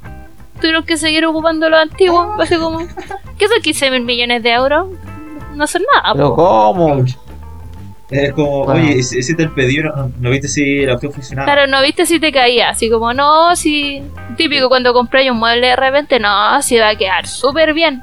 [0.59, 2.29] tuvieron que seguir ocupando los antiguos.
[2.39, 2.79] Así como,
[3.39, 4.87] ¿qué son 15 mil millones de euros?
[5.55, 6.15] No son nada.
[6.15, 7.05] ¿Pero cómo?
[8.11, 11.45] Es como, oye, si te el pedido, no, viste si la opción funcionaba.
[11.45, 12.71] Claro, no viste si te caía.
[12.71, 14.03] Así como, no, si.
[14.37, 18.01] Típico cuando compráis un mueble de repente, no, si va a quedar súper bien.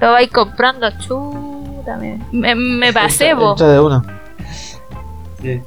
[0.00, 3.58] Lo vais comprando, chuta, me, me, pasé, vos.
[3.60, 4.02] de una.
[5.40, 5.60] Sí.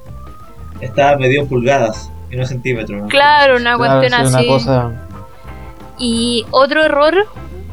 [0.82, 3.10] Estaba medio pulgadas y no centímetros.
[3.10, 4.36] Claro, una cuestión así.
[4.36, 5.07] Una cosa
[5.98, 7.28] y otro error,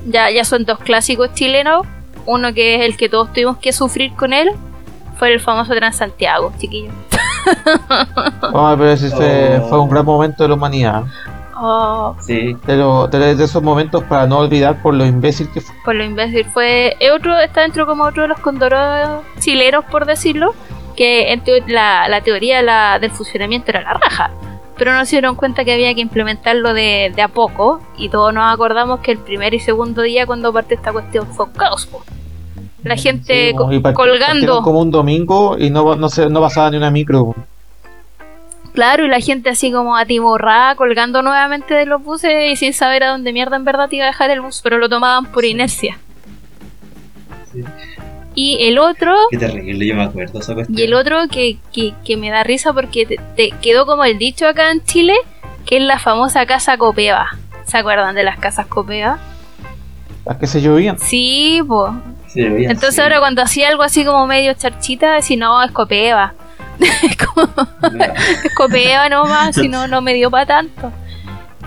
[0.07, 1.87] ya, ya son dos clásicos chilenos,
[2.27, 4.51] uno que es el que todos tuvimos que sufrir con él,
[5.19, 6.91] fue el famoso Transantiago, chiquillo.
[8.53, 11.05] Oh, pero ese fue, un gran momento de la humanidad.
[11.57, 12.17] Oh.
[12.21, 12.57] Sí.
[12.67, 15.75] De, esos momentos para no olvidar por lo imbécil que fue.
[15.85, 16.97] Por lo imbécil fue.
[17.15, 20.55] otro, está dentro como otro de los condoros chileros, por decirlo.
[20.97, 24.31] Que la, la teoría la, del funcionamiento era la raja
[24.85, 28.53] pero no se dieron cuenta que había que implementarlo de, a poco y todos nos
[28.53, 31.89] acordamos que el primer y segundo día cuando parte esta cuestión fue un caos.
[32.83, 33.55] La gente
[33.95, 34.61] colgando.
[34.61, 37.35] Como un domingo y no, no, se, no pasaba ni una micro.
[38.75, 43.05] Claro, y la gente así como atiborrada, colgando nuevamente de los buses y sin saber
[43.05, 45.97] a dónde mierda en verdad iba a dejar el bus, pero lo tomaban por inercia.
[47.51, 47.65] Sí.
[48.35, 49.15] Y el otro.
[49.31, 53.51] Qué terrible, yo me acuerdo Y el otro que, que, me da risa porque te,
[53.63, 55.15] quedó como el dicho acá en Chile,
[55.65, 57.37] que es la famosa casa Copeva.
[57.65, 59.19] ¿Se acuerdan de las casas Copeva?
[60.27, 60.99] Las que se llovían.
[60.99, 61.93] Sí, pues.
[62.35, 66.35] Entonces ahora cuando hacía algo así como medio charchita, si no, es Copeva.
[66.81, 67.49] es, como...
[68.45, 70.93] es Copeva nomás, si no, no me dio para tanto.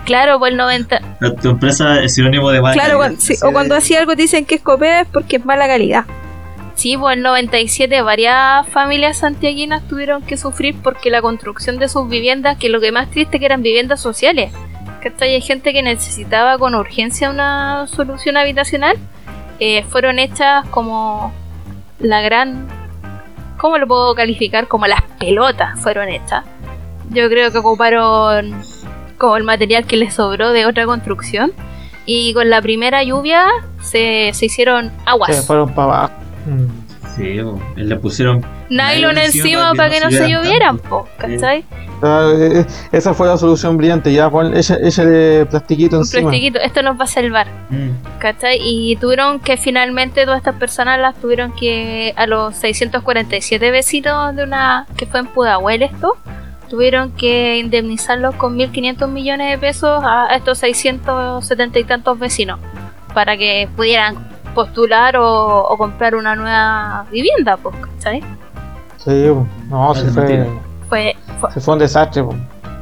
[0.04, 1.00] Claro, pues el 90.
[1.40, 3.00] Tu empresa es sinónimo de mala claro,
[3.42, 6.04] o cuando hacía algo dicen que es Copeva es porque es mala calidad.
[6.78, 12.08] Sí, pues en 97 varias familias santiaguinas tuvieron que sufrir porque la construcción de sus
[12.08, 14.52] viviendas, que lo que más triste que eran viviendas sociales,
[15.02, 18.96] que hay gente que necesitaba con urgencia una solución habitacional,
[19.58, 21.32] eh, fueron hechas como
[21.98, 22.68] la gran,
[23.56, 24.68] ¿cómo lo puedo calificar?
[24.68, 26.44] Como las pelotas fueron hechas.
[27.10, 28.62] Yo creo que ocuparon
[29.18, 31.50] como el material que les sobró de otra construcción
[32.06, 33.46] y con la primera lluvia
[33.82, 35.34] se, se hicieron aguas.
[35.34, 36.27] Se fueron para abajo.
[37.16, 37.40] Sí,
[37.76, 40.80] le pusieron nylon, encima, para que no, se llovieran,
[41.18, 41.64] ¿cachai?
[42.00, 46.30] Ah, eh, eh, esa fue la solución brillante, ya pon ese, plastiquito Un encima.
[46.30, 48.18] plastiquito, esto nos va a salvar, mm.
[48.20, 48.58] ¿cachai?
[48.62, 54.44] Y tuvieron que finalmente todas estas personas las tuvieron que, a los 647 vecinos de
[54.44, 56.16] una, que fue en Pudahuel esto,
[56.68, 62.60] tuvieron que indemnizarlos con 1.500 millones de pesos a estos 670 y tantos vecinos
[63.14, 68.22] para que pudieran postular o, comprar una nueva vivienda, pues, ¿cachai?
[68.98, 69.26] Sí,
[69.68, 70.46] no, se fue,
[70.88, 71.16] fue,
[71.52, 72.24] Se fue un desastre,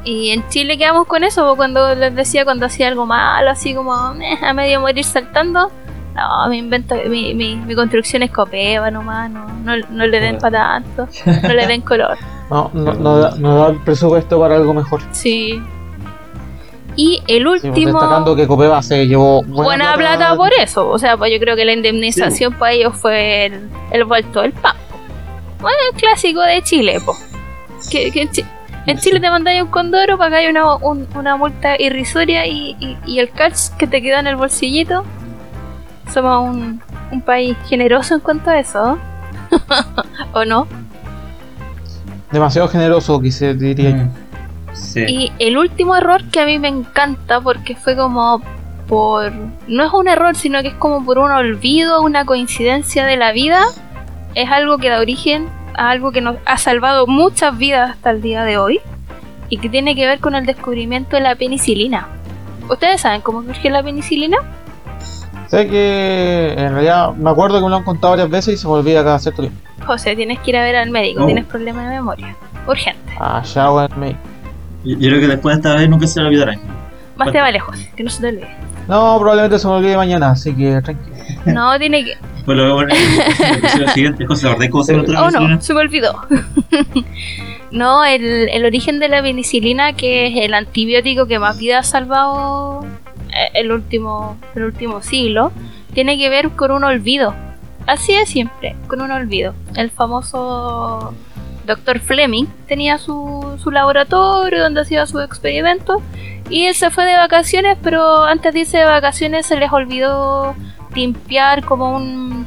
[0.04, 3.92] Y en Chile quedamos con eso, cuando les decía cuando hacía algo malo, así como
[3.92, 5.70] a medio morir saltando.
[6.14, 11.08] No, mi invento, mi, mi, construcción es copeva nomás, no, no, le den para tanto,
[11.42, 12.16] no le den color.
[12.48, 15.02] No, no, no, da, no da el presupuesto para algo mejor.
[15.10, 15.60] Sí,
[16.96, 17.74] y el último.
[17.74, 20.88] destacando que Copeva se llevó buena, plata, por eso.
[20.88, 24.52] O sea, pues yo creo que la indemnización para ellos fue el, el vuelto del
[24.52, 24.74] pan.
[25.60, 27.18] Bueno, el clásico de Chile, pues.
[27.90, 28.10] Que,
[28.86, 33.30] en, Chile te mandáis un condoro, para que una, una multa irrisoria y, y, el
[33.30, 35.04] catch que te queda en el bolsillito.
[36.12, 36.80] Somos un,
[37.10, 38.98] un país generoso en cuanto a eso,
[40.32, 40.66] ¿o no?
[42.30, 44.25] Demasiado generoso, quise diría yo.
[44.94, 48.42] Y el último error que a mí me encanta porque fue como
[48.88, 49.32] por...
[49.66, 53.32] No es un error, sino que es como por un olvido, una coincidencia de la
[53.32, 53.62] vida.
[54.34, 58.22] Es algo que da origen a algo que nos ha salvado muchas vidas hasta el
[58.22, 58.80] día de hoy.
[59.48, 62.08] y que tiene que ver con el descubrimiento de la penicilina.
[62.68, 64.38] ¿Ustedes saben cómo surgió la penicilina?
[65.48, 68.66] Sé que en realidad me acuerdo que me lo han contado varias veces y se
[68.66, 69.60] me olvida cada cierto tiempo.
[69.86, 72.34] José, tienes que ir a ver al médico, tienes problemas de memoria.
[72.66, 73.12] Urgente.
[73.20, 74.18] Ah, ya, bueno, médico.
[74.86, 76.56] Yo, creo que después de esta vez nunca se me olvidará.
[77.16, 78.56] Más te vale, José, que no se te olvide.
[78.86, 81.16] No, probablemente se me olvide mañana, así que tranquilo.
[81.46, 82.16] No, tiene que.
[82.44, 82.90] Pues lo veo en
[83.82, 84.68] el siguiente, José, ¿verdad?
[84.70, 86.22] ¿Cómo se Oh, no, se me olvidó.
[87.72, 91.82] no, el, el origen de la penicilina, que es el antibiótico que más vida ha
[91.82, 92.84] salvado
[93.30, 95.50] eh, el último, el último siglo,
[95.94, 97.34] tiene que ver con un olvido.
[97.86, 99.54] Así es siempre, con un olvido.
[99.74, 101.12] El famoso
[101.66, 102.00] Dr.
[102.00, 106.00] Fleming tenía su, su laboratorio donde hacía sus experimentos
[106.48, 110.54] y él se fue de vacaciones, pero antes de irse de vacaciones se les olvidó
[110.94, 112.46] limpiar como un,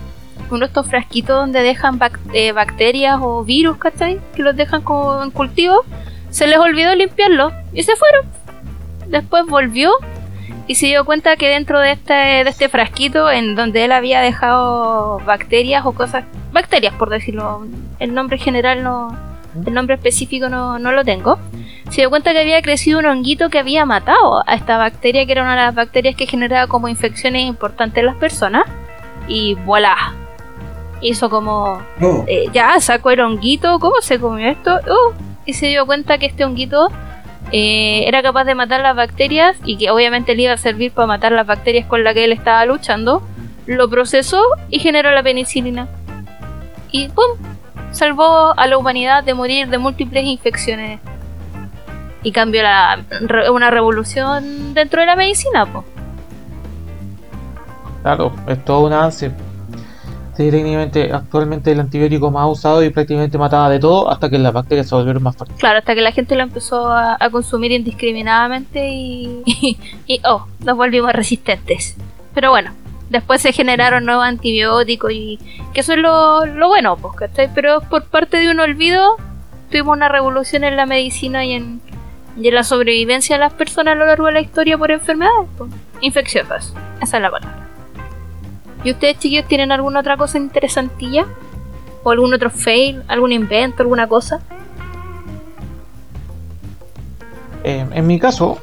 [0.50, 2.00] uno de estos frasquitos donde dejan
[2.34, 4.20] eh, bacterias o virus, ¿cachai?
[4.36, 5.84] Que los dejan como en cultivo.
[6.30, 8.26] Se les olvidó limpiarlo y se fueron.
[9.08, 9.92] Después volvió
[10.70, 14.22] y se dio cuenta que dentro de este, de este frasquito, en donde él había
[14.22, 17.66] dejado bacterias o cosas, bacterias por decirlo,
[17.98, 19.18] el nombre general no,
[19.66, 21.40] el nombre específico no, no lo tengo,
[21.90, 25.32] se dio cuenta que había crecido un honguito que había matado a esta bacteria, que
[25.32, 28.66] era una de las bacterias que generaba como infecciones importantes en las personas,
[29.28, 30.14] y voilà,
[31.02, 32.26] hizo como, oh.
[32.28, 34.76] eh, ya sacó el honguito, ¿cómo se comió esto?
[34.86, 35.14] Uh,
[35.48, 36.92] y se dio cuenta que este honguito
[37.52, 41.08] eh, era capaz de matar las bacterias y que obviamente le iba a servir para
[41.08, 43.24] matar las bacterias con las que él estaba luchando,
[43.66, 45.88] lo procesó y generó la penicilina.
[46.92, 47.38] Y ¡pum!
[47.92, 51.00] Salvó a la humanidad de morir de múltiples infecciones.
[52.22, 53.00] Y cambió la,
[53.52, 55.86] una revolución dentro de la medicina, pues.
[58.02, 59.32] Claro, es todo un avance
[60.50, 64.88] técnicamente actualmente el antibiótico más usado y prácticamente mataba de todo hasta que las bacterias
[64.88, 65.58] se volvieron más fuertes.
[65.58, 69.78] Claro, hasta que la gente lo empezó a, consumir indiscriminadamente y,
[70.26, 71.96] oh, nos volvimos resistentes.
[72.34, 72.72] Pero bueno,
[73.10, 75.40] después se generaron nuevos antibióticos y
[75.74, 79.18] que eso es lo, lo bueno, pues, Pero por parte de un olvido
[79.70, 81.82] tuvimos una revolución en la medicina y en,
[82.38, 85.72] y la sobrevivencia de las personas a lo largo de la historia por enfermedades pues,
[86.02, 86.74] infecciosas.
[87.02, 87.69] Esa es la palabra.
[88.84, 91.26] ¿Y ustedes, chiquillos, tienen alguna otra cosa interesantilla?
[92.04, 93.04] ¿O algún otro fail?
[93.08, 93.84] ¿Algún invento?
[93.84, 94.40] ¿Alguna cosa?
[97.64, 98.58] Eh, en mi caso,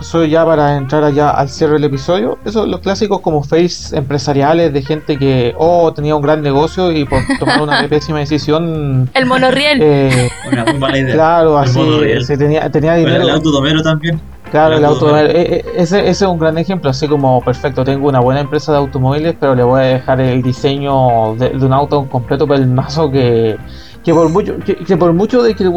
[0.00, 4.72] soy ya para entrar allá al cierre del episodio, esos los clásicos como fails empresariales
[4.72, 9.10] de gente que, oh, tenía un gran negocio y por tomar una pésima decisión...
[9.14, 9.80] El monorriel.
[9.82, 11.14] Eh, una muy mala idea.
[11.14, 11.80] Claro, así,
[12.22, 13.22] se tenía, tenía dinero.
[13.22, 14.20] el autodomero también.
[14.50, 18.08] Claro, el automóvil, eh, eh, ese, ese, es un gran ejemplo, así como, perfecto, tengo
[18.08, 22.08] una buena empresa de automóviles, pero le voy a dejar el diseño de, un auto
[22.08, 23.56] completo pelmazo que,
[24.04, 25.68] que por mucho que, por mucho de que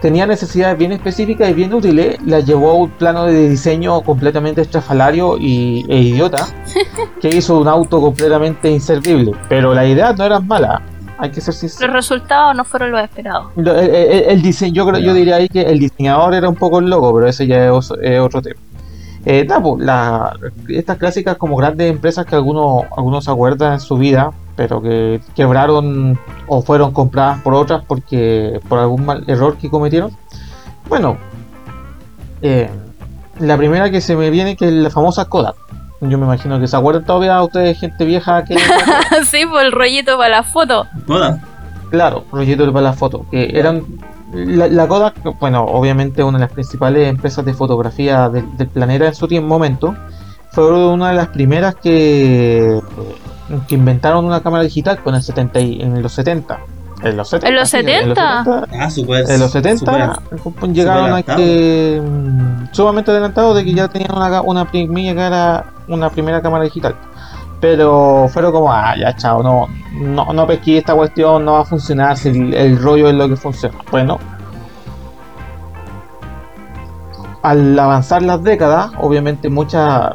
[0.00, 4.62] tenía necesidades bien específicas y bien útiles, la llevó a un plano de diseño completamente
[4.62, 6.46] estrafalario y, e idiota,
[7.20, 9.32] que hizo un auto completamente inservible.
[9.50, 10.82] Pero la idea no era mala,
[11.18, 13.48] hay que ser Los resultados no fueron los esperados.
[13.56, 17.12] El, diseño, yo creo, yo diría ahí que el diseñador era un poco el loco,
[17.14, 18.60] pero ese ya es, otro tema.
[19.26, 19.88] Eh, pues,
[20.68, 25.20] estas clásicas como grandes empresas que algunos algunos se acuerdan en su vida, pero que
[25.34, 30.12] quebraron o fueron compradas por otras porque por algún mal error que cometieron.
[30.88, 31.18] Bueno,
[32.42, 32.70] eh,
[33.40, 35.56] la primera que se me viene que es la famosa Kodak.
[36.00, 38.56] Yo me imagino que se acuerdan todavía ustedes, gente vieja que.
[39.24, 40.86] sí, por el rollito para la foto.
[41.06, 41.40] Kodak.
[41.90, 43.26] Claro, rollito para la foto.
[43.30, 43.84] Que eran.
[44.32, 49.26] La, Kodak, bueno, obviamente una de las principales empresas de fotografía del, planeta en su
[49.26, 49.96] tiempo momento.
[50.52, 52.80] Fue una de las primeras que,
[53.66, 56.58] que inventaron una cámara digital con el 70 en los 70.
[57.02, 57.48] En los 70.
[57.48, 58.44] ¿En los 70?
[58.72, 60.20] Ah, en los 70
[60.72, 66.10] llegaron a que mm, sumamente adelantados de que ya tenían una, una primera era una
[66.10, 66.94] primera cámara digital.
[67.60, 71.64] Pero fueron como, ah, ya chao, no, no, no pesqué esta cuestión, no va a
[71.64, 73.76] funcionar si el, rollo es lo que funciona.
[73.90, 74.18] Bueno,
[77.42, 80.12] al avanzar las décadas, obviamente mucha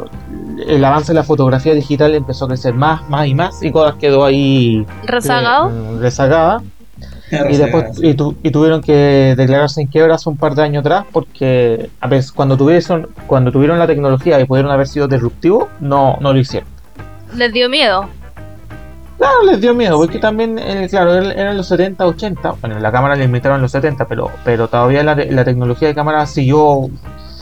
[0.68, 3.98] el avance de la fotografía digital empezó a crecer más, más y más y Kodak
[3.98, 6.62] quedó ahí rezagado, eh, rezagada
[7.32, 11.90] y después y, tuvieron que declararse en quiebra hace un par de años atrás porque
[12.00, 16.34] a veces cuando tuvieron cuando tuvieron la tecnología y pudieron haber sido disruptivos no no
[16.34, 16.70] lo hicieron.
[17.36, 18.08] Les dio miedo
[19.18, 23.16] claro les dio miedo porque también eh, claro eran los 70 80 bueno la cámara
[23.16, 26.90] le inventaron en los 70 pero pero todavía la, la tecnología de cámara siguió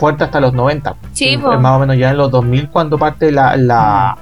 [0.02, 3.56] fuerte hasta los 90 sí, más o menos ya en los 2000 cuando parte la,
[3.56, 4.18] la,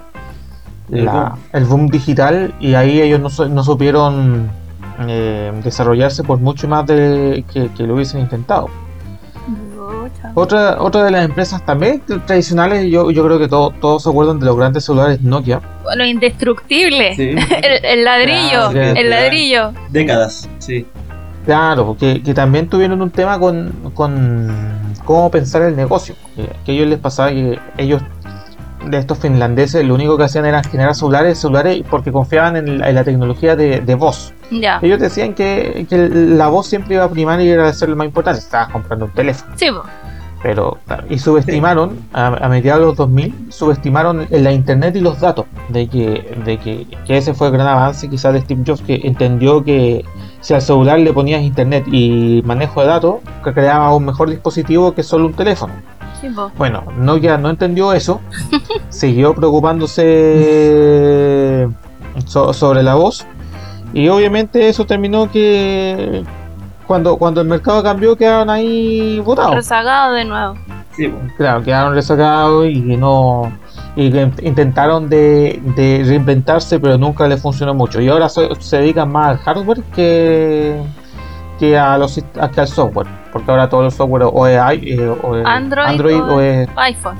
[1.54, 4.52] el boom digital y ahí ellos no, no supieron
[5.08, 8.70] eh, desarrollarse por mucho más de que, lo hubiesen intentado.
[10.34, 14.48] Otra, otra de las empresas también tradicionales, yo, yo creo que todos se acuerdan de
[14.48, 15.62] los grandes celulares Nokia.
[15.84, 17.16] Bueno, indestructible.
[17.84, 19.72] el, ladrillo, el ladrillo.
[19.90, 20.86] Décadas, sí.
[21.50, 26.14] Claro, porque que también tuvieron un tema con, con cómo pensar el negocio.
[26.64, 28.04] Que a ellos les pasaba que ellos
[28.86, 33.04] de estos finlandeses lo único que hacían era generar celulares, celulares porque confiaban en la,
[33.04, 34.32] tecnología de, voz.
[34.52, 38.42] Ellos decían que, la voz siempre iba a primar y era ser lo más importante.
[38.42, 39.52] Estabas comprando un teléfono.
[39.56, 39.72] Sí,
[40.44, 40.78] pero
[41.10, 46.38] y subestimaron a, mediados de los 2000 subestimaron la internet y los datos de que
[46.46, 50.06] de que, ese fue el gran avance quizás de Steve Jobs que entendió que
[50.42, 54.94] si al celular le ponías internet y manejo de datos que creaba un mejor dispositivo
[54.94, 55.74] que solo un teléfono.
[56.58, 58.20] Bueno, Nokia no entendió eso,
[58.90, 61.70] siguió preocupándose
[62.26, 63.26] sobre la voz.
[63.94, 66.24] Y obviamente eso terminó que
[66.86, 69.56] cuando, cuando el mercado cambió quedaron ahí votados.
[69.56, 70.56] Rezagados de nuevo.
[71.38, 73.52] Claro, quedaron rezagados y no
[73.96, 74.08] y
[74.44, 75.60] intentaron de,
[76.06, 80.82] reinventarse pero nunca les funcionó mucho y ahora se, dedican más al hardware que,
[81.60, 85.16] que, a los, que al software porque ahora todo el software o es, eh,
[85.46, 87.18] Android, o, es iPhone.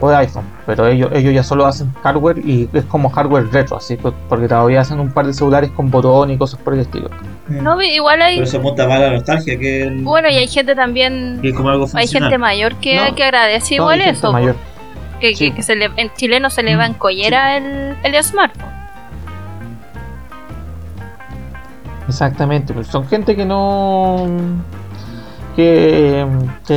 [0.00, 3.76] O es iPhone, pero ellos, ellos ya solo hacen hardware y es como hardware retro,
[3.76, 7.08] así porque todavía hacen un par de celulares con botón y cosas por el estilo.
[7.48, 8.36] No, igual hay.
[8.36, 11.40] Pero eso monta más la nostalgia que Bueno, y hay gente también.
[11.94, 14.32] hay gente mayor que, que agradece igual eso.
[14.32, 14.56] Mayor.
[15.22, 18.72] Que, que, se le, en chileno se le va en collera el, el smartphone.
[22.08, 24.26] Exactamente, pero son gente que no
[25.56, 26.26] que,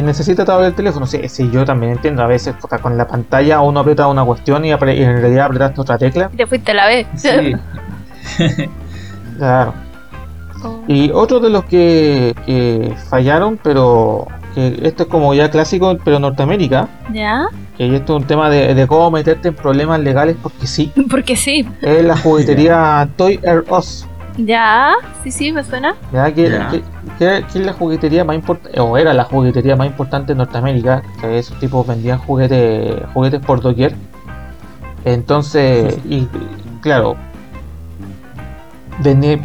[0.03, 1.05] necesita todavía el teléfono.
[1.05, 2.23] Sí, sí, yo también entiendo.
[2.23, 6.29] A veces con la pantalla uno aprieta una cuestión y, en realidad apretaste otra tecla.
[6.29, 7.07] Te fuiste a la vez.
[7.15, 7.55] Sí.
[9.37, 9.73] claro.
[10.63, 10.83] Oh.
[10.87, 16.87] Y otro de los que, fallaron, pero que esto es como ya clásico, pero Norteamérica.
[17.13, 17.47] ¿Ya?
[17.77, 20.91] Que esto es un tema de, cómo meterte en problemas legales porque sí.
[21.09, 21.67] Porque sí.
[21.81, 24.07] Es la juguetería Toy R Us.
[24.37, 25.95] Ya, sí, sí, me suena.
[26.11, 26.47] Ya, que,
[27.19, 31.57] es la juguetería más importante, o era la juguetería más importante en Norteamérica, que esos
[31.59, 33.95] tipos vendían juguetes, juguetes por doquier.
[35.05, 36.27] Entonces, y
[36.81, 37.15] claro,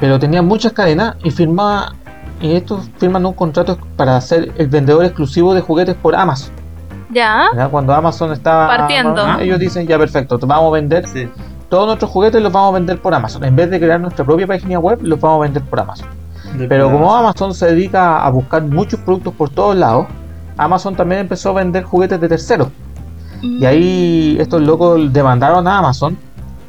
[0.00, 1.94] pero tenían muchas cadenas y firmaba,
[2.40, 6.59] y estos firman un contrato para ser el vendedor exclusivo de juguetes por Amazon.
[7.12, 7.68] Ya.
[7.70, 11.06] Cuando Amazon estaba partiendo, ellos dicen ya perfecto, vamos a vender.
[11.08, 11.28] Sí
[11.70, 13.44] todos nuestros juguetes los vamos a vender por Amazon.
[13.44, 16.08] En vez de crear nuestra propia página web, los vamos a vender por Amazon.
[16.68, 20.08] Pero como Amazon se dedica a buscar muchos productos por todos lados,
[20.56, 22.68] Amazon también empezó a vender juguetes de terceros.
[23.40, 24.40] Y ahí mm.
[24.42, 26.18] estos locos demandaron a Amazon.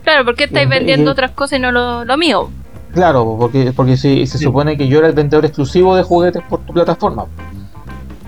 [0.03, 2.49] Claro, porque estáis vendiendo otras cosas y no lo, mío.
[2.93, 6.73] Claro, porque, porque se supone que yo era el vendedor exclusivo de juguetes por tu
[6.73, 7.25] plataforma.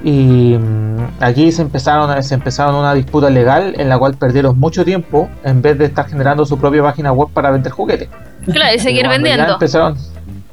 [0.03, 4.83] Y mm, aquí se empezaron, se empezaron una disputa legal en la cual perdieron mucho
[4.83, 8.09] tiempo en vez de estar generando su propia página web para vender juguetes.
[8.51, 9.53] Claro, y seguir vendiendo.
[9.53, 9.97] Empezaron,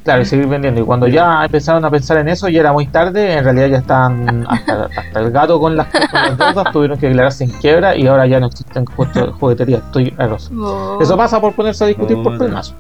[0.05, 0.81] claro, y seguir vendiendo.
[0.81, 3.79] Y cuando ya empezaron a pensar en eso, ya era muy tarde, en realidad ya
[3.79, 8.39] estaban hasta, el gato con las, con tuvieron que declararse en quiebra y ahora ya
[8.39, 9.83] no existen jugueterías.
[9.83, 10.15] Estoy
[10.57, 10.99] oh.
[11.03, 12.73] Eso pasa por ponerse a discutir por más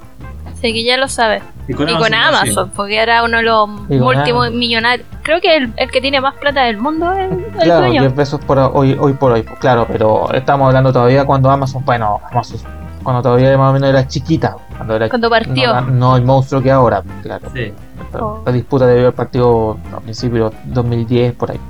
[0.60, 1.42] Sí, que ya lo sabes.
[1.68, 5.06] Y con, Amazon, porque era uno de los últimos millonarios.
[5.22, 8.40] Creo que el, el, que tiene más plata del mundo es el Claro, 10 pesos
[8.44, 9.42] por hoy, hoy por hoy.
[9.42, 12.58] Claro, pero estamos hablando todavía cuando Amazon, bueno, Amazon,
[13.02, 14.56] cuando todavía más o menos era chiquita.
[14.76, 15.80] Cuando, era, cuando partió.
[15.82, 17.48] No, el monstruo que ahora, claro.
[17.54, 17.72] Sí.
[18.14, 18.42] Oh.
[18.44, 21.60] La, disputa debió haber partido a principios de 2010, por ahí.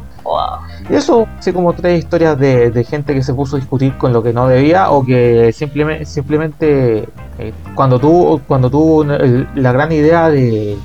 [0.88, 4.22] Y eso, así como tres historias de, gente que se puso a discutir con lo
[4.22, 7.08] que no debía o que simplemente, simplemente
[7.38, 10.76] eh, cuando tuvo, cuando tuvo la gran idea de,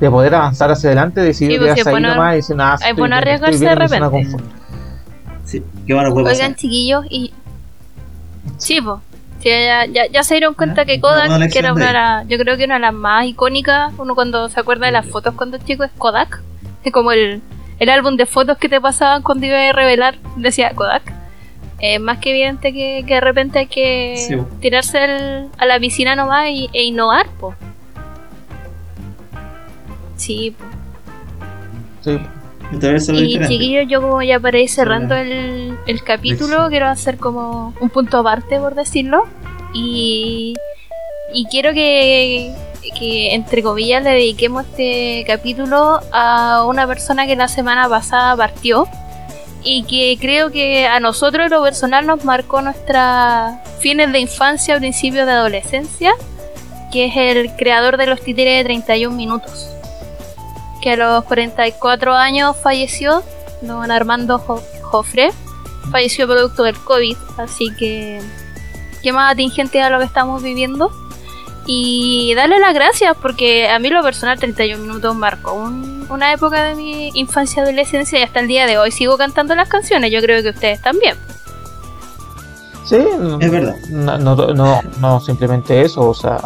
[0.00, 2.78] de poder avanzar hacia adelante, decidió sí, quedarse ahí nomás y decir nada.
[2.82, 4.36] Hay bueno arriesgarse de repente.
[5.44, 7.32] Sí, qué bueno puede Oigan, chiquillos, y.
[8.56, 8.98] Sí, pues.
[9.42, 12.74] ya, ya, ya, se dieron cuenta que Kodak, que era una yo creo que una
[12.74, 15.90] de las más icónicas, uno cuando se acuerda de las fotos cuando es chico, es
[15.98, 16.42] Kodak.
[16.82, 17.40] Es como el,
[17.78, 21.12] el álbum de fotos que te pasaban cuando iba a revelar, decía Kodak.
[21.80, 24.98] Es más que evidente que, de repente hay que tirarse
[25.58, 27.54] a la piscina nomás y, e innovar, po.
[30.16, 30.54] Sí,
[32.04, 32.18] Sí.
[33.12, 37.88] Y chiquillos, yo como ya para ir cerrando el, el capítulo, quiero hacer como un
[37.88, 39.24] punto aparte, por decirlo.
[39.72, 40.54] Y,
[41.32, 42.52] y quiero que,
[42.98, 48.88] que entre comillas le dediquemos este capítulo a una persona que la semana pasada partió
[49.64, 55.26] y que creo que a nosotros lo personal nos marcó nuestras fines de infancia, principios
[55.26, 56.12] de adolescencia,
[56.92, 59.70] que es el creador de los títeres de 31 minutos.
[60.82, 63.22] Que a los 44 años falleció,
[63.62, 65.30] don Armando Jofre.
[65.90, 68.20] Falleció producto del COVID, así que
[69.02, 70.90] qué más atingente a lo que estamos viviendo.
[71.66, 76.74] Y darle las gracias porque a mí lo personal 31 minutos marcó una época de
[76.74, 80.10] mi infancia y adolescencia y hasta el día de hoy sigo cantando las canciones.
[80.12, 81.16] Yo creo que ustedes también.
[82.84, 82.96] Sí,
[83.40, 83.76] es verdad.
[83.88, 86.38] No, no, no, simplemente eso, o sea,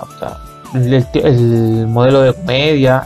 [0.75, 3.03] el, modelo de comedia,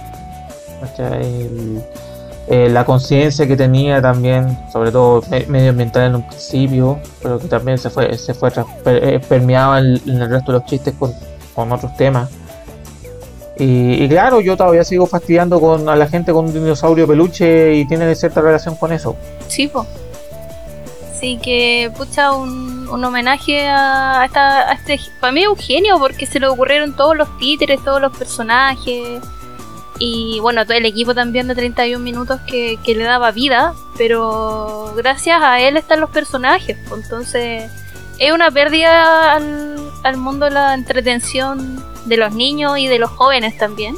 [2.49, 7.79] eh, la conciencia que tenía también, sobre todo medioambiental en un principio, pero que también
[7.79, 8.51] se fue, se fue
[8.85, 11.15] eh, permeaba en, el resto de los chistes con,
[11.57, 12.31] otros temas.
[13.59, 17.87] Y, claro, yo todavía sigo fastidiando con a la gente con un dinosaurio peluche y
[17.87, 19.15] tiene cierta relación con eso.
[19.47, 19.87] Sí, pues.
[21.15, 24.99] Así que, pucha, un, un homenaje a, esta, este.
[25.21, 29.21] Para mí es un genio porque se le ocurrieron todos los títeres, todos los personajes.
[29.99, 33.75] Y bueno, todo el equipo también de 31 minutos que, que le daba vida.
[33.97, 36.77] Pero gracias a él están los personajes.
[36.93, 37.71] Entonces,
[38.19, 43.57] es una pérdida al, al mundo la entretención de los niños y de los jóvenes
[43.57, 43.97] también.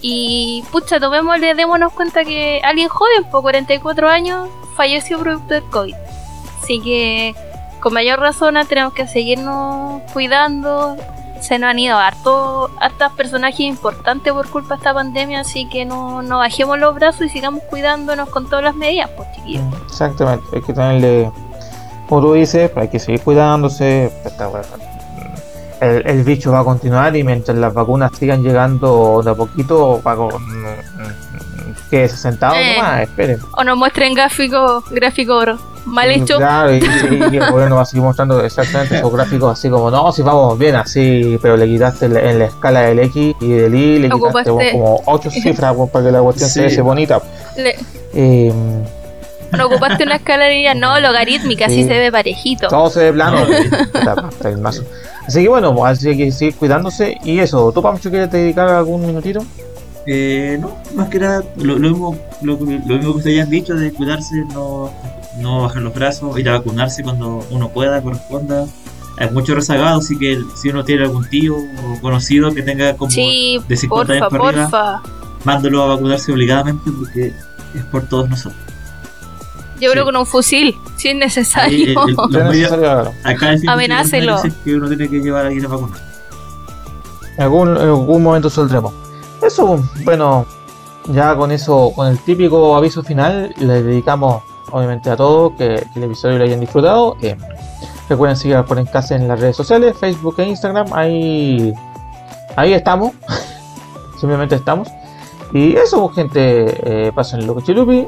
[0.00, 5.94] Y pucha, tomémosle, démonos cuenta que alguien joven, por 44 años, falleció producto del COVID.
[6.62, 7.34] Así que
[7.80, 10.96] con mayor razón tenemos que seguirnos cuidando.
[11.40, 15.84] Se nos han ido harto estos personajes importantes por culpa de esta pandemia, así que
[15.84, 19.62] no, no bajemos los brazos y sigamos cuidándonos con todas las medidas, pues chiquillos.
[19.84, 21.30] Exactamente, hay que tenerle,
[22.08, 24.10] como tú dices, hay que seguir cuidándose.
[25.80, 30.00] El, el, bicho va a continuar y mientras las vacunas sigan llegando de a poquito,
[30.02, 30.30] va con,
[31.90, 33.38] que se sentados eh, nomás, esperen.
[33.52, 36.36] O nos muestren gráfico, gráfico oro mal hecho.
[36.36, 40.22] Claro, y, el gobierno va a seguir mostrando exactamente esos gráficos así como, no, si
[40.22, 44.10] vamos bien así, pero le quitaste en la escala del X y del Y, le
[44.10, 47.22] quitaste como 8 cifras para que la cuestión se vea bonita.
[47.56, 47.76] Le...
[48.12, 48.52] Eh,
[49.52, 52.68] no ocupaste una escala de no, logarítmica, así se ve parejito.
[52.68, 53.38] Todo se ve plano.
[55.26, 57.18] así que bueno, pues, así que seguir cuidándose.
[57.24, 59.44] Y eso, ¿tú, Pancho, quieres dedicar algún minutito?
[60.06, 64.36] Eh, no, más que nada, lo, mismo, lo, mismo que ustedes han dicho de cuidarse,
[64.54, 64.92] no
[65.38, 68.66] no bajar los brazos, ir a vacunarse cuando uno pueda, corresponda.
[69.18, 73.10] Hay mucho rezagado, así que si uno tiene algún tío o conocido que tenga como
[73.10, 75.02] de 50 años para arriba,
[75.44, 77.32] mándalo a vacunarse obligadamente porque
[77.74, 78.60] es por todos nosotros.
[79.80, 82.00] Yo creo con un fusil, si es necesario.
[83.24, 84.42] acá el Amenácelo.
[84.64, 86.00] que uno tiene que llevar a ir a vacunar.
[87.36, 88.92] En algún, en algún momento saldremos.
[89.42, 90.46] Eso, bueno,
[91.08, 96.02] ya con eso, con el típico aviso final, le dedicamos obviamente a todos, que, el
[96.02, 97.16] episodio lo hayan disfrutado.
[97.22, 97.36] Eh,
[98.08, 101.72] recuerden seguir por en casa en las redes sociales, Facebook e Instagram, ahí,
[102.56, 103.12] ahí estamos,
[104.20, 104.88] simplemente estamos.
[105.52, 108.06] Y eso, pues, gente, eh, pasen lo chilupi,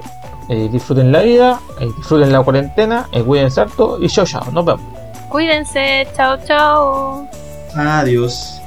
[0.48, 4.82] eh, disfruten la vida, eh, disfruten la cuarentena, cuídense harto y chao, chao, nos vemos.
[5.28, 7.28] Cuídense, chao, chao.
[7.74, 8.60] Adiós.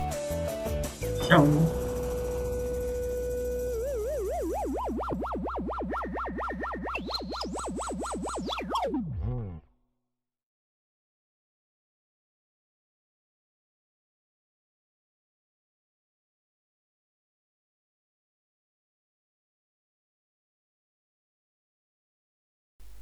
[1.28, 1.81] Chao.